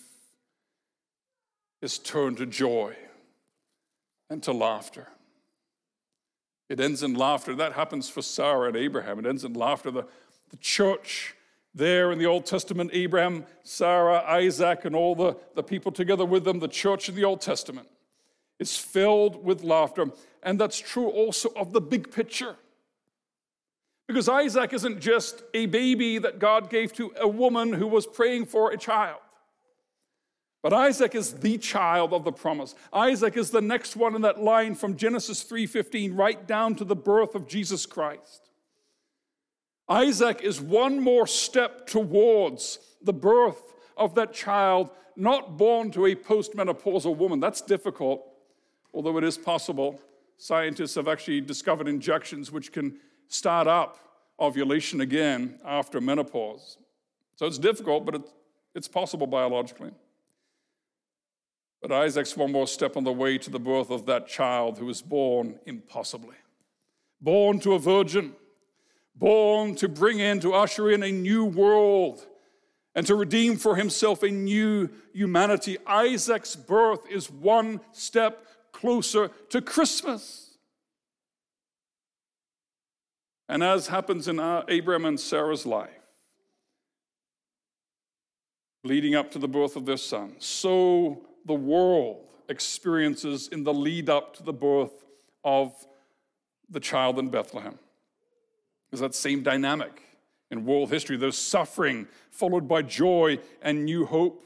is 1.82 1.98
turned 1.98 2.38
to 2.38 2.46
joy 2.46 2.96
and 4.30 4.42
to 4.44 4.52
laughter. 4.52 5.08
It 6.72 6.80
ends 6.80 7.04
in 7.04 7.16
laughter. 7.16 7.54
That 7.54 7.74
happens 7.74 8.08
for 8.08 8.22
Sarah 8.22 8.70
and 8.70 8.78
Abraham. 8.78 9.20
It 9.20 9.26
ends 9.26 9.44
in 9.44 9.52
laughter. 9.52 9.92
The, 9.92 10.06
the 10.52 10.58
church 10.58 11.36
there 11.76 12.14
in 12.14 12.18
the 12.18 12.28
Old 12.28 12.46
Testament, 12.46 12.92
Abraham, 12.94 13.46
Sarah, 13.64 14.24
Isaac, 14.26 14.86
and 14.86 14.96
all 14.96 15.14
the, 15.14 15.36
the 15.54 15.64
people 15.64 15.92
together 15.92 16.24
with 16.24 16.46
them, 16.46 16.60
the 16.60 16.70
church 16.70 17.10
in 17.10 17.16
the 17.16 17.26
Old 17.26 17.42
Testament, 17.42 17.90
is 18.58 18.78
filled 18.78 19.44
with 19.44 19.66
laughter. 19.66 20.12
And 20.44 20.58
that's 20.58 20.80
true 20.80 21.10
also 21.10 21.50
of 21.58 21.74
the 21.74 21.82
big 21.82 22.10
picture. 22.10 22.56
Because 24.08 24.30
Isaac 24.30 24.72
isn't 24.72 25.02
just 25.02 25.44
a 25.54 25.66
baby 25.66 26.20
that 26.20 26.40
God 26.40 26.70
gave 26.70 26.94
to 26.94 27.14
a 27.20 27.28
woman 27.28 27.74
who 27.74 27.88
was 27.88 28.08
praying 28.08 28.46
for 28.46 28.72
a 28.72 28.78
child. 28.78 29.20
But 30.62 30.74
Isaac 30.74 31.16
is 31.16 31.34
the 31.34 31.58
child 31.58 32.14
of 32.14 32.24
the 32.24 32.32
promise. 32.32 32.76
Isaac 32.94 33.36
is 33.36 33.50
the 33.50 33.62
next 33.62 33.96
one 33.96 34.16
in 34.16 34.22
that 34.22 34.42
line 34.42 34.76
from 34.76 34.96
Genesis 34.96 35.44
3:15 35.44 36.16
right 36.16 36.46
down 36.46 36.76
to 36.76 36.86
the 36.86 36.96
birth 36.96 37.34
of 37.34 37.48
Jesus 37.48 37.86
Christ. 37.86 38.50
Isaac 39.90 40.42
is 40.42 40.62
one 40.62 41.00
more 41.00 41.26
step 41.26 41.88
towards 41.88 42.80
the 43.02 43.14
birth 43.14 43.74
of 43.98 44.16
that 44.16 44.34
child 44.34 44.90
not 45.16 45.58
born 45.58 45.92
to 45.92 46.06
a 46.06 46.16
postmenopausal 46.16 47.18
woman. 47.18 47.40
That's 47.40 47.62
difficult, 47.62 48.24
although 48.94 49.18
it 49.18 49.24
is 49.24 49.38
possible. 49.38 50.00
Scientists 50.38 50.96
have 50.96 51.08
actually 51.08 51.42
discovered 51.42 51.88
injections 51.88 52.52
which 52.52 52.72
can 52.72 53.00
start 53.28 53.68
up 53.68 53.98
ovulation 54.40 55.02
again 55.02 55.60
after 55.66 56.00
menopause. 56.00 56.78
So 57.36 57.46
it's 57.46 57.58
difficult, 57.58 58.06
but 58.06 58.24
it's 58.74 58.88
possible 58.88 59.28
biologically. 59.28 59.92
But 61.82 61.92
Isaac's 61.92 62.38
one 62.38 62.52
more 62.52 62.68
step 62.68 62.96
on 62.96 63.04
the 63.04 63.12
way 63.12 63.38
to 63.40 63.50
the 63.50 63.60
birth 63.60 63.90
of 63.90 64.06
that 64.06 64.28
child 64.28 64.78
who 64.78 64.86
was 64.86 65.02
born 65.02 65.60
impossibly. 65.66 66.36
Born 67.20 67.60
to 67.62 67.74
a 67.74 67.80
virgin, 67.80 68.36
born 69.16 69.76
to 69.76 69.88
bring 69.88 70.20
in, 70.20 70.40
to 70.42 70.54
usher 70.54 70.92
in 70.92 71.02
a 71.02 71.12
new 71.12 71.44
world, 71.44 72.26
and 72.94 73.06
to 73.08 73.16
redeem 73.16 73.58
for 73.58 73.76
himself 73.76 74.22
a 74.22 74.30
new 74.30 74.90
humanity. 75.14 75.78
Isaac's 75.88 76.56
birth 76.56 77.02
is 77.10 77.32
one 77.32 77.82
step 77.94 78.46
closer 78.72 79.30
to 79.50 79.62
Christmas. 79.62 80.58
And 83.50 83.64
as 83.64 83.88
happens 83.88 84.28
in 84.28 84.40
Abraham 84.68 85.06
and 85.06 85.20
Sarah's 85.20 85.66
life, 85.66 85.90
leading 88.84 89.16
up 89.16 89.32
to 89.32 89.40
the 89.40 89.48
birth 89.48 89.76
of 89.76 89.86
their 89.86 89.98
son, 89.98 90.36
so 90.40 91.26
the 91.46 91.54
world 91.54 92.26
experiences 92.50 93.48
in 93.48 93.64
the 93.64 93.74
lead 93.74 94.10
up 94.10 94.36
to 94.36 94.44
the 94.44 94.54
birth 94.54 95.06
of 95.44 95.74
the 96.70 96.80
child 96.80 97.20
in 97.20 97.30
Bethlehem. 97.30 97.78
Is 98.92 99.00
that 99.00 99.16
same 99.16 99.42
dynamic 99.42 100.02
in 100.50 100.66
world 100.66 100.90
history? 100.90 101.18
There's 101.18 101.38
suffering 101.38 102.08
followed 102.30 102.68
by 102.68 102.82
joy 102.82 103.40
and 103.62 103.86
new 103.86 104.06
hope. 104.06 104.46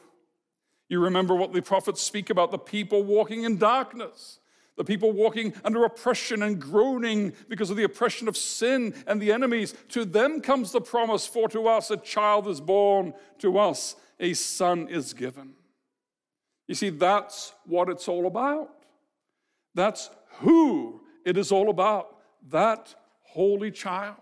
You 0.87 0.99
remember 0.99 1.35
what 1.35 1.51
the 1.51 1.61
prophets 1.61 2.01
speak 2.01 2.29
about 2.29 2.51
the 2.51 2.59
people 2.59 3.03
walking 3.03 3.43
in 3.43 3.57
darkness, 3.57 4.39
the 4.77 4.83
people 4.83 5.11
walking 5.11 5.53
under 5.63 5.83
oppression 5.83 6.43
and 6.43 6.61
groaning 6.61 7.33
because 7.49 7.71
of 7.71 7.77
the 7.77 7.83
oppression 7.83 8.27
of 8.27 8.37
sin 8.37 8.93
and 9.07 9.19
the 9.19 9.31
enemies. 9.31 9.73
To 9.89 10.05
them 10.05 10.41
comes 10.41 10.71
the 10.71 10.81
promise, 10.81 11.25
for 11.25 11.49
to 11.49 11.67
us 11.67 11.89
a 11.89 11.97
child 11.97 12.47
is 12.47 12.61
born, 12.61 13.13
to 13.39 13.57
us 13.57 13.95
a 14.19 14.33
son 14.33 14.87
is 14.87 15.13
given. 15.13 15.53
You 16.67 16.75
see, 16.75 16.89
that's 16.89 17.53
what 17.65 17.89
it's 17.89 18.07
all 18.07 18.25
about. 18.25 18.69
That's 19.73 20.09
who 20.39 21.01
it 21.25 21.37
is 21.37 21.51
all 21.51 21.69
about. 21.69 22.17
That 22.49 22.93
holy 23.23 23.71
child. 23.71 24.15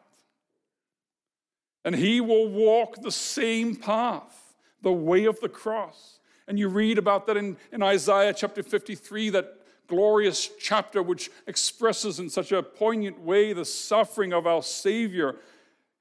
And 1.85 1.95
he 1.95 2.21
will 2.21 2.49
walk 2.49 3.01
the 3.01 3.11
same 3.11 3.75
path, 3.75 4.55
the 4.81 4.91
way 4.91 5.25
of 5.25 5.39
the 5.39 5.49
cross. 5.49 6.19
And 6.47 6.57
you 6.57 6.67
read 6.67 6.97
about 6.97 7.27
that 7.27 7.37
in, 7.37 7.57
in 7.71 7.83
Isaiah 7.83 8.33
chapter 8.33 8.63
53, 8.63 9.29
that 9.31 9.59
glorious 9.87 10.49
chapter 10.59 11.03
which 11.03 11.29
expresses 11.47 12.19
in 12.19 12.29
such 12.29 12.51
a 12.51 12.63
poignant 12.63 13.19
way 13.19 13.53
the 13.53 13.65
suffering 13.65 14.33
of 14.33 14.47
our 14.47 14.63
Savior, 14.63 15.35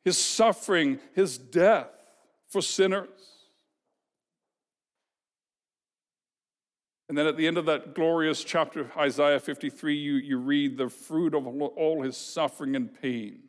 his 0.05 0.19
suffering, 0.19 0.99
his 1.15 1.39
death 1.39 1.91
for 2.49 2.63
sinners. 2.63 3.09
And 7.09 7.19
then 7.19 7.27
at 7.27 7.37
the 7.37 7.47
end 7.47 7.59
of 7.59 7.67
that 7.67 7.95
glorious 7.95 8.45
chapter, 8.45 8.81
of 8.81 8.97
Isaiah 8.97 9.41
53, 9.41 9.95
you, 9.95 10.15
you 10.15 10.39
read 10.39 10.79
the 10.79 10.89
fruit 10.89 11.35
of 11.35 11.47
all 11.47 12.03
his 12.03 12.17
suffering 12.17 12.77
and 12.77 13.01
pain 13.01 13.41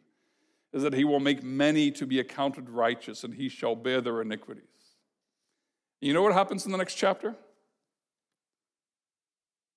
is 0.73 0.81
that 0.81 0.93
he 0.93 1.03
will 1.03 1.19
make 1.19 1.43
many 1.43 1.91
to 1.91 2.05
be 2.05 2.19
accounted 2.19 2.69
righteous 2.69 3.23
and 3.23 3.35
he 3.35 3.47
shall 3.47 3.75
bear 3.75 4.01
their 4.01 4.21
iniquities. 4.21 4.63
You 6.01 6.13
know 6.13 6.21
what 6.21 6.33
happens 6.33 6.65
in 6.65 6.71
the 6.71 6.77
next 6.77 6.95
chapter? 6.95 7.35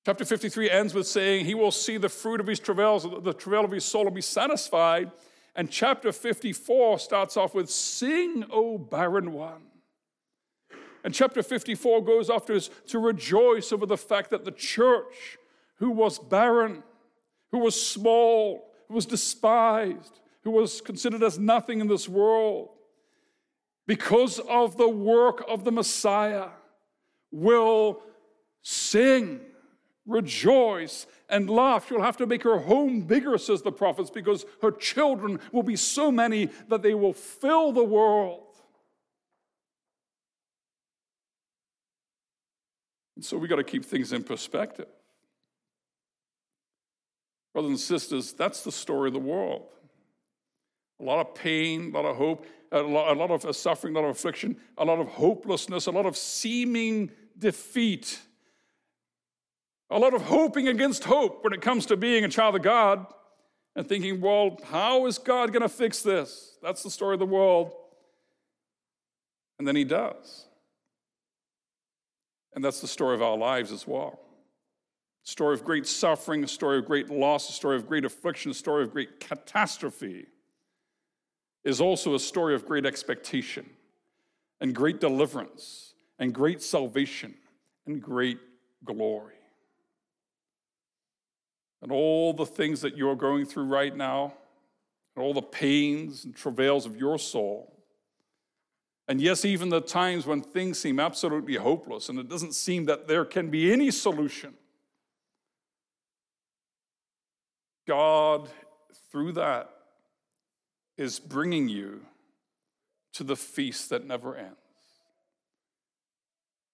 Chapter 0.07 0.25
53 0.25 0.71
ends 0.71 0.95
with 0.95 1.07
saying, 1.07 1.45
He 1.45 1.55
will 1.55 1.71
see 1.71 1.99
the 1.99 2.09
fruit 2.09 2.41
of 2.41 2.47
his 2.47 2.61
travails, 2.61 3.07
the 3.23 3.35
travail 3.35 3.65
of 3.65 3.71
his 3.71 3.85
soul 3.85 4.05
will 4.05 4.11
be 4.11 4.21
satisfied. 4.21 5.11
And 5.55 5.71
chapter 5.71 6.13
54 6.13 6.99
starts 6.99 7.37
off 7.37 7.55
with, 7.55 7.71
Sing, 7.71 8.45
O 8.51 8.79
barren 8.79 9.33
one. 9.33 9.63
And 11.07 11.15
chapter 11.15 11.41
54 11.41 12.03
goes 12.03 12.29
after 12.29 12.53
us 12.55 12.69
to 12.89 12.99
rejoice 12.99 13.73
over 13.73 13.87
the 13.87 13.97
fact 13.97 14.31
that 14.31 14.45
the 14.45 14.51
church, 14.51 15.39
who 15.77 15.93
was 15.93 16.19
barren, 16.19 16.83
who 17.53 17.59
was 17.59 17.81
small, 17.81 18.73
who 18.89 18.95
was 18.95 19.07
despised, 19.07 20.19
who 20.43 20.51
was 20.51 20.81
considered 20.81 21.23
as 21.23 21.39
nothing 21.39 21.81
in 21.81 21.87
this 21.87 22.09
world, 22.09 22.71
because 23.87 24.41
of 24.41 24.77
the 24.79 24.89
work 24.89 25.45
of 25.49 25.63
the 25.63 25.71
Messiah, 25.71 26.49
will 27.31 28.03
sing, 28.63 29.39
rejoice, 30.07 31.07
and 31.29 31.49
laugh. 31.49 31.87
She'll 31.89 32.03
have 32.03 32.17
to 32.17 32.27
make 32.27 32.43
her 32.43 32.59
home 32.59 33.03
bigger, 33.03 33.39
says 33.39 33.63
the 33.63 33.71
prophets, 33.71 34.11
because 34.11 34.45
her 34.61 34.73
children 34.73 35.39
will 35.53 35.63
be 35.63 35.77
so 35.77 36.11
many 36.11 36.47
that 36.67 36.83
they 36.83 36.95
will 36.95 37.13
fill 37.13 37.71
the 37.71 37.85
world. 37.85 38.46
And 43.17 43.25
so 43.25 43.37
we 43.39 43.49
got 43.49 43.57
to 43.57 43.65
keep 43.65 43.85
things 43.85 44.13
in 44.13 44.23
perspective. 44.23 44.87
Brothers 47.53 47.71
and 47.71 47.81
sisters, 47.81 48.33
that's 48.35 48.63
the 48.63 48.71
story 48.73 49.09
of 49.09 49.15
the 49.15 49.19
world. 49.19 49.69
A 51.01 51.03
lot 51.03 51.27
of 51.27 51.35
pain, 51.35 51.91
a 51.95 51.99
lot 51.99 52.05
of 52.05 52.17
hope, 52.17 52.47
a 52.71 52.83
lot, 52.83 53.17
a 53.17 53.19
lot 53.19 53.31
of 53.31 53.45
uh, 53.45 53.53
suffering, 53.53 53.97
a 53.97 53.99
lot 53.99 54.07
of 54.07 54.17
affliction, 54.17 54.57
a 54.77 54.85
lot 54.85 54.99
of 54.99 55.09
hopelessness, 55.09 55.87
a 55.87 55.91
lot 55.91 56.07
of 56.07 56.17
seeming 56.17 57.11
defeat, 57.39 58.21
a 59.91 59.99
lot 59.99 60.15
of 60.15 60.23
hoping 60.23 60.69
against 60.69 61.05
hope 61.05 61.45
when 61.45 61.53
it 61.53 61.63
comes 61.63 61.87
to 61.87 61.97
being 61.97 62.25
a 62.25 62.29
child 62.29 62.57
of 62.57 62.63
God 62.63 63.07
and 63.75 63.87
thinking, 63.87 64.21
well, 64.21 64.59
how 64.65 65.07
is 65.07 65.19
God 65.19 65.53
going 65.53 65.63
to 65.63 65.69
fix 65.69 66.03
this? 66.03 66.59
That's 66.63 66.83
the 66.83 66.91
story 66.91 67.15
of 67.15 67.21
the 67.21 67.27
world. 67.27 67.73
And 69.59 69.67
then 69.67 69.77
He 69.77 69.85
does. 69.85 70.47
And 72.57 72.65
that's 72.65 72.81
the 72.81 72.89
story 72.89 73.15
of 73.15 73.23
our 73.23 73.37
lives 73.37 73.71
as 73.71 73.87
well. 73.87 74.19
A 75.25 75.31
story 75.31 75.55
of 75.55 75.63
great 75.63 75.87
suffering, 75.87 76.43
a 76.43 76.49
story 76.49 76.79
of 76.79 76.87
great 76.87 77.11
loss, 77.11 77.49
a 77.51 77.53
story 77.53 77.77
of 77.77 77.87
great 77.87 78.07
affliction, 78.07 78.51
a 78.51 78.55
story 78.55 78.83
of 78.83 78.93
great 78.93 79.21
catastrophe 79.21 80.27
is 81.65 81.81
also 81.81 82.15
a 82.15 82.19
story 82.19 82.55
of 82.55 82.65
great 82.65 82.87
expectation 82.87 83.69
and 84.61 84.75
great 84.75 85.01
deliverance 85.01 85.95
and 86.19 86.33
great 86.33 86.63
salvation 86.63 87.35
and 87.87 88.01
great 88.01 88.39
glory. 88.85 89.35
And 91.83 91.93
all 91.93 92.33
the 92.33 92.47
things 92.47 92.81
that 92.81 92.97
you're 92.97 93.17
going 93.17 93.45
through 93.45 93.65
right 93.65 93.95
now, 93.95 94.33
and 95.15 95.25
all 95.25 95.35
the 95.35 95.43
pains 95.43 96.25
and 96.25 96.35
travails 96.35 96.87
of 96.87 96.97
your 96.97 97.19
soul, 97.19 97.76
and 99.09 99.21
yes, 99.21 99.45
even 99.45 99.69
the 99.69 99.81
times 99.81 100.27
when 100.27 100.43
things 100.43 100.79
seem 100.79 100.99
absolutely 100.99 101.55
hopeless 101.55 102.09
and 102.09 102.19
it 102.19 102.29
doesn't 102.29 102.55
seem 102.55 102.87
that 102.87 103.07
there 103.07 103.25
can 103.25 103.51
be 103.51 103.73
any 103.73 103.91
solution, 103.91 104.55
God, 107.87 108.49
through 109.13 109.33
that, 109.33 109.71
is 110.99 111.21
bringing 111.21 111.69
you 111.69 112.01
to 113.13 113.23
the 113.23 113.37
feast 113.37 113.91
that 113.91 114.05
never 114.05 114.37
ends. 114.37 114.57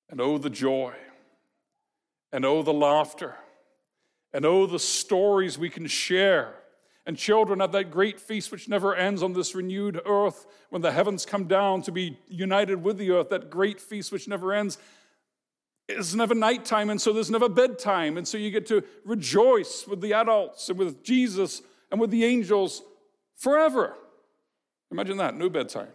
And 0.08 0.20
oh, 0.20 0.38
the 0.38 0.50
joy, 0.50 0.94
and 2.32 2.44
oh, 2.44 2.62
the 2.62 2.72
laughter, 2.72 3.36
and 4.32 4.46
oh, 4.46 4.66
the 4.66 4.78
stories 4.78 5.58
we 5.58 5.68
can 5.68 5.86
share 5.86 6.54
and 7.06 7.16
children 7.16 7.60
at 7.60 7.72
that 7.72 7.90
great 7.90 8.20
feast 8.20 8.52
which 8.52 8.68
never 8.68 8.94
ends 8.94 9.22
on 9.22 9.32
this 9.32 9.54
renewed 9.54 10.00
earth 10.06 10.46
when 10.70 10.82
the 10.82 10.92
heavens 10.92 11.26
come 11.26 11.44
down 11.44 11.82
to 11.82 11.92
be 11.92 12.18
united 12.28 12.82
with 12.82 12.96
the 12.96 13.10
earth, 13.10 13.28
that 13.30 13.50
great 13.50 13.80
feast 13.80 14.12
which 14.12 14.28
never 14.28 14.52
ends. 14.52 14.78
It's 15.88 16.14
never 16.14 16.34
nighttime, 16.34 16.90
and 16.90 17.00
so 17.00 17.12
there's 17.12 17.30
never 17.30 17.48
bedtime. 17.48 18.16
And 18.16 18.26
so 18.26 18.38
you 18.38 18.50
get 18.50 18.66
to 18.66 18.84
rejoice 19.04 19.86
with 19.86 20.00
the 20.00 20.12
adults 20.12 20.68
and 20.68 20.78
with 20.78 21.02
Jesus 21.02 21.62
and 21.90 22.00
with 22.00 22.10
the 22.10 22.24
angels 22.24 22.82
forever. 23.36 23.94
Imagine 24.92 25.16
that, 25.16 25.34
no 25.34 25.48
bedtime. 25.48 25.88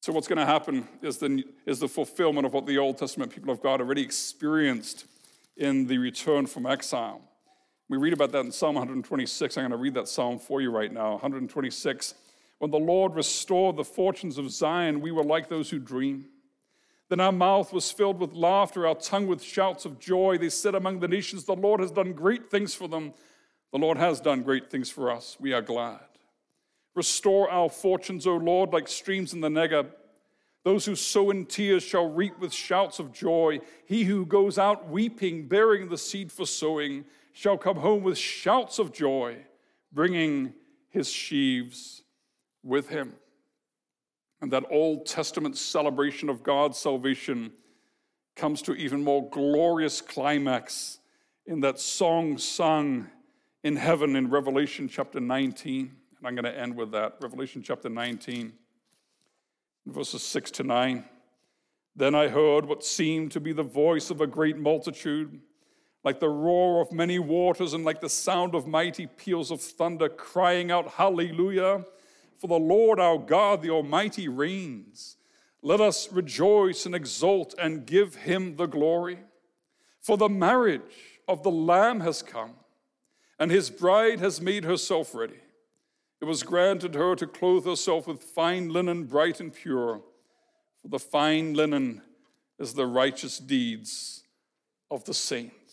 So, 0.00 0.12
what's 0.12 0.28
going 0.28 0.38
to 0.38 0.46
happen 0.46 0.88
is 1.02 1.18
the, 1.18 1.44
is 1.66 1.80
the 1.80 1.88
fulfillment 1.88 2.46
of 2.46 2.52
what 2.52 2.66
the 2.66 2.78
Old 2.78 2.98
Testament 2.98 3.32
people 3.32 3.52
of 3.52 3.62
God 3.62 3.80
already 3.80 4.02
experienced 4.02 5.06
in 5.56 5.86
the 5.86 5.98
return 5.98 6.46
from 6.46 6.66
exile. 6.66 7.20
We 7.90 7.96
read 7.96 8.12
about 8.12 8.32
that 8.32 8.44
in 8.44 8.52
Psalm 8.52 8.74
126. 8.74 9.56
I'm 9.56 9.62
going 9.62 9.70
to 9.70 9.78
read 9.78 9.94
that 9.94 10.08
psalm 10.08 10.38
for 10.38 10.60
you 10.60 10.70
right 10.70 10.92
now. 10.92 11.12
126. 11.12 12.14
When 12.58 12.70
the 12.70 12.78
Lord 12.78 13.14
restored 13.14 13.76
the 13.76 13.84
fortunes 13.84 14.36
of 14.36 14.50
Zion, 14.50 15.00
we 15.00 15.10
were 15.10 15.24
like 15.24 15.48
those 15.48 15.70
who 15.70 15.78
dream. 15.78 16.26
Then 17.08 17.20
our 17.20 17.32
mouth 17.32 17.72
was 17.72 17.90
filled 17.90 18.20
with 18.20 18.34
laughter, 18.34 18.86
our 18.86 18.94
tongue 18.94 19.26
with 19.26 19.42
shouts 19.42 19.86
of 19.86 19.98
joy. 19.98 20.36
They 20.36 20.50
said 20.50 20.74
among 20.74 21.00
the 21.00 21.08
nations, 21.08 21.44
The 21.44 21.56
Lord 21.56 21.80
has 21.80 21.90
done 21.90 22.12
great 22.12 22.50
things 22.50 22.74
for 22.74 22.88
them. 22.88 23.14
The 23.72 23.78
Lord 23.78 23.96
has 23.96 24.20
done 24.20 24.42
great 24.42 24.70
things 24.70 24.90
for 24.90 25.10
us. 25.10 25.38
We 25.40 25.54
are 25.54 25.62
glad. 25.62 26.00
Restore 26.94 27.50
our 27.50 27.70
fortunes, 27.70 28.26
O 28.26 28.36
Lord, 28.36 28.72
like 28.72 28.88
streams 28.88 29.32
in 29.32 29.40
the 29.40 29.48
Negeb. 29.48 29.86
Those 30.64 30.84
who 30.84 30.94
sow 30.94 31.30
in 31.30 31.46
tears 31.46 31.82
shall 31.82 32.10
reap 32.10 32.38
with 32.38 32.52
shouts 32.52 32.98
of 32.98 33.12
joy. 33.12 33.60
He 33.86 34.04
who 34.04 34.26
goes 34.26 34.58
out 34.58 34.90
weeping, 34.90 35.48
bearing 35.48 35.88
the 35.88 35.96
seed 35.96 36.30
for 36.30 36.44
sowing, 36.44 37.06
shall 37.38 37.56
come 37.56 37.76
home 37.76 38.02
with 38.02 38.18
shouts 38.18 38.80
of 38.80 38.92
joy, 38.92 39.36
bringing 39.92 40.52
his 40.88 41.08
sheaves 41.08 42.02
with 42.64 42.88
him. 42.88 43.14
And 44.40 44.50
that 44.50 44.64
Old 44.72 45.06
Testament 45.06 45.56
celebration 45.56 46.30
of 46.30 46.42
God's 46.42 46.78
salvation 46.78 47.52
comes 48.34 48.60
to 48.62 48.74
even 48.74 49.04
more 49.04 49.30
glorious 49.30 50.00
climax 50.00 50.98
in 51.46 51.60
that 51.60 51.78
song 51.78 52.38
sung 52.38 53.08
in 53.62 53.76
heaven 53.76 54.16
in 54.16 54.30
Revelation 54.30 54.88
chapter 54.88 55.20
19. 55.20 55.92
And 56.18 56.26
I'm 56.26 56.34
going 56.34 56.44
to 56.44 56.58
end 56.58 56.74
with 56.74 56.90
that. 56.90 57.18
Revelation 57.20 57.62
chapter 57.62 57.88
19. 57.88 58.52
verses 59.86 60.24
6 60.24 60.50
to 60.50 60.64
9. 60.64 61.04
Then 61.94 62.16
I 62.16 62.26
heard 62.26 62.66
what 62.66 62.82
seemed 62.82 63.30
to 63.30 63.38
be 63.38 63.52
the 63.52 63.62
voice 63.62 64.10
of 64.10 64.20
a 64.20 64.26
great 64.26 64.58
multitude, 64.58 65.38
like 66.08 66.20
the 66.20 66.28
roar 66.30 66.80
of 66.80 66.90
many 66.90 67.18
waters 67.18 67.74
and 67.74 67.84
like 67.84 68.00
the 68.00 68.08
sound 68.08 68.54
of 68.54 68.66
mighty 68.66 69.06
peals 69.06 69.50
of 69.50 69.60
thunder, 69.60 70.08
crying 70.08 70.70
out, 70.70 70.88
Hallelujah! 70.92 71.84
For 72.38 72.46
the 72.46 72.58
Lord 72.58 72.98
our 72.98 73.18
God, 73.18 73.60
the 73.60 73.68
Almighty, 73.68 74.26
reigns. 74.26 75.18
Let 75.60 75.82
us 75.82 76.10
rejoice 76.10 76.86
and 76.86 76.94
exult 76.94 77.54
and 77.58 77.84
give 77.84 78.14
him 78.14 78.56
the 78.56 78.64
glory. 78.64 79.18
For 80.00 80.16
the 80.16 80.30
marriage 80.30 81.20
of 81.28 81.42
the 81.42 81.50
Lamb 81.50 82.00
has 82.00 82.22
come, 82.22 82.54
and 83.38 83.50
his 83.50 83.68
bride 83.68 84.18
has 84.18 84.40
made 84.40 84.64
herself 84.64 85.14
ready. 85.14 85.42
It 86.22 86.24
was 86.24 86.42
granted 86.42 86.94
her 86.94 87.16
to 87.16 87.26
clothe 87.26 87.66
herself 87.66 88.06
with 88.06 88.22
fine 88.22 88.70
linen, 88.70 89.04
bright 89.04 89.40
and 89.40 89.52
pure, 89.52 90.00
for 90.80 90.88
the 90.88 90.98
fine 90.98 91.52
linen 91.52 92.00
is 92.58 92.72
the 92.72 92.86
righteous 92.86 93.36
deeds 93.36 94.24
of 94.90 95.04
the 95.04 95.14
saints. 95.14 95.67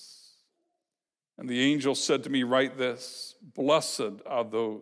And 1.37 1.49
the 1.49 1.61
angel 1.61 1.95
said 1.95 2.23
to 2.23 2.29
me, 2.29 2.43
Write 2.43 2.77
this 2.77 3.35
Blessed 3.41 4.21
are 4.25 4.43
those 4.43 4.81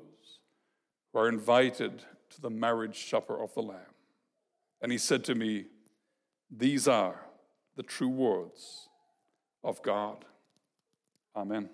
who 1.12 1.20
are 1.20 1.30
invited 1.30 2.04
to 2.32 2.42
the 2.42 2.50
marriage 2.50 3.10
supper 3.10 3.42
of 3.42 3.54
the 3.54 3.62
Lamb. 3.62 3.80
And 4.82 4.92
he 4.92 4.98
said 4.98 5.24
to 5.26 5.36
me, 5.36 5.66
These 6.52 6.88
are 6.88 7.20
the 7.76 7.84
true 7.84 8.10
words 8.10 8.90
of 9.64 9.82
God. 9.82 10.26
Amen. 11.36 11.70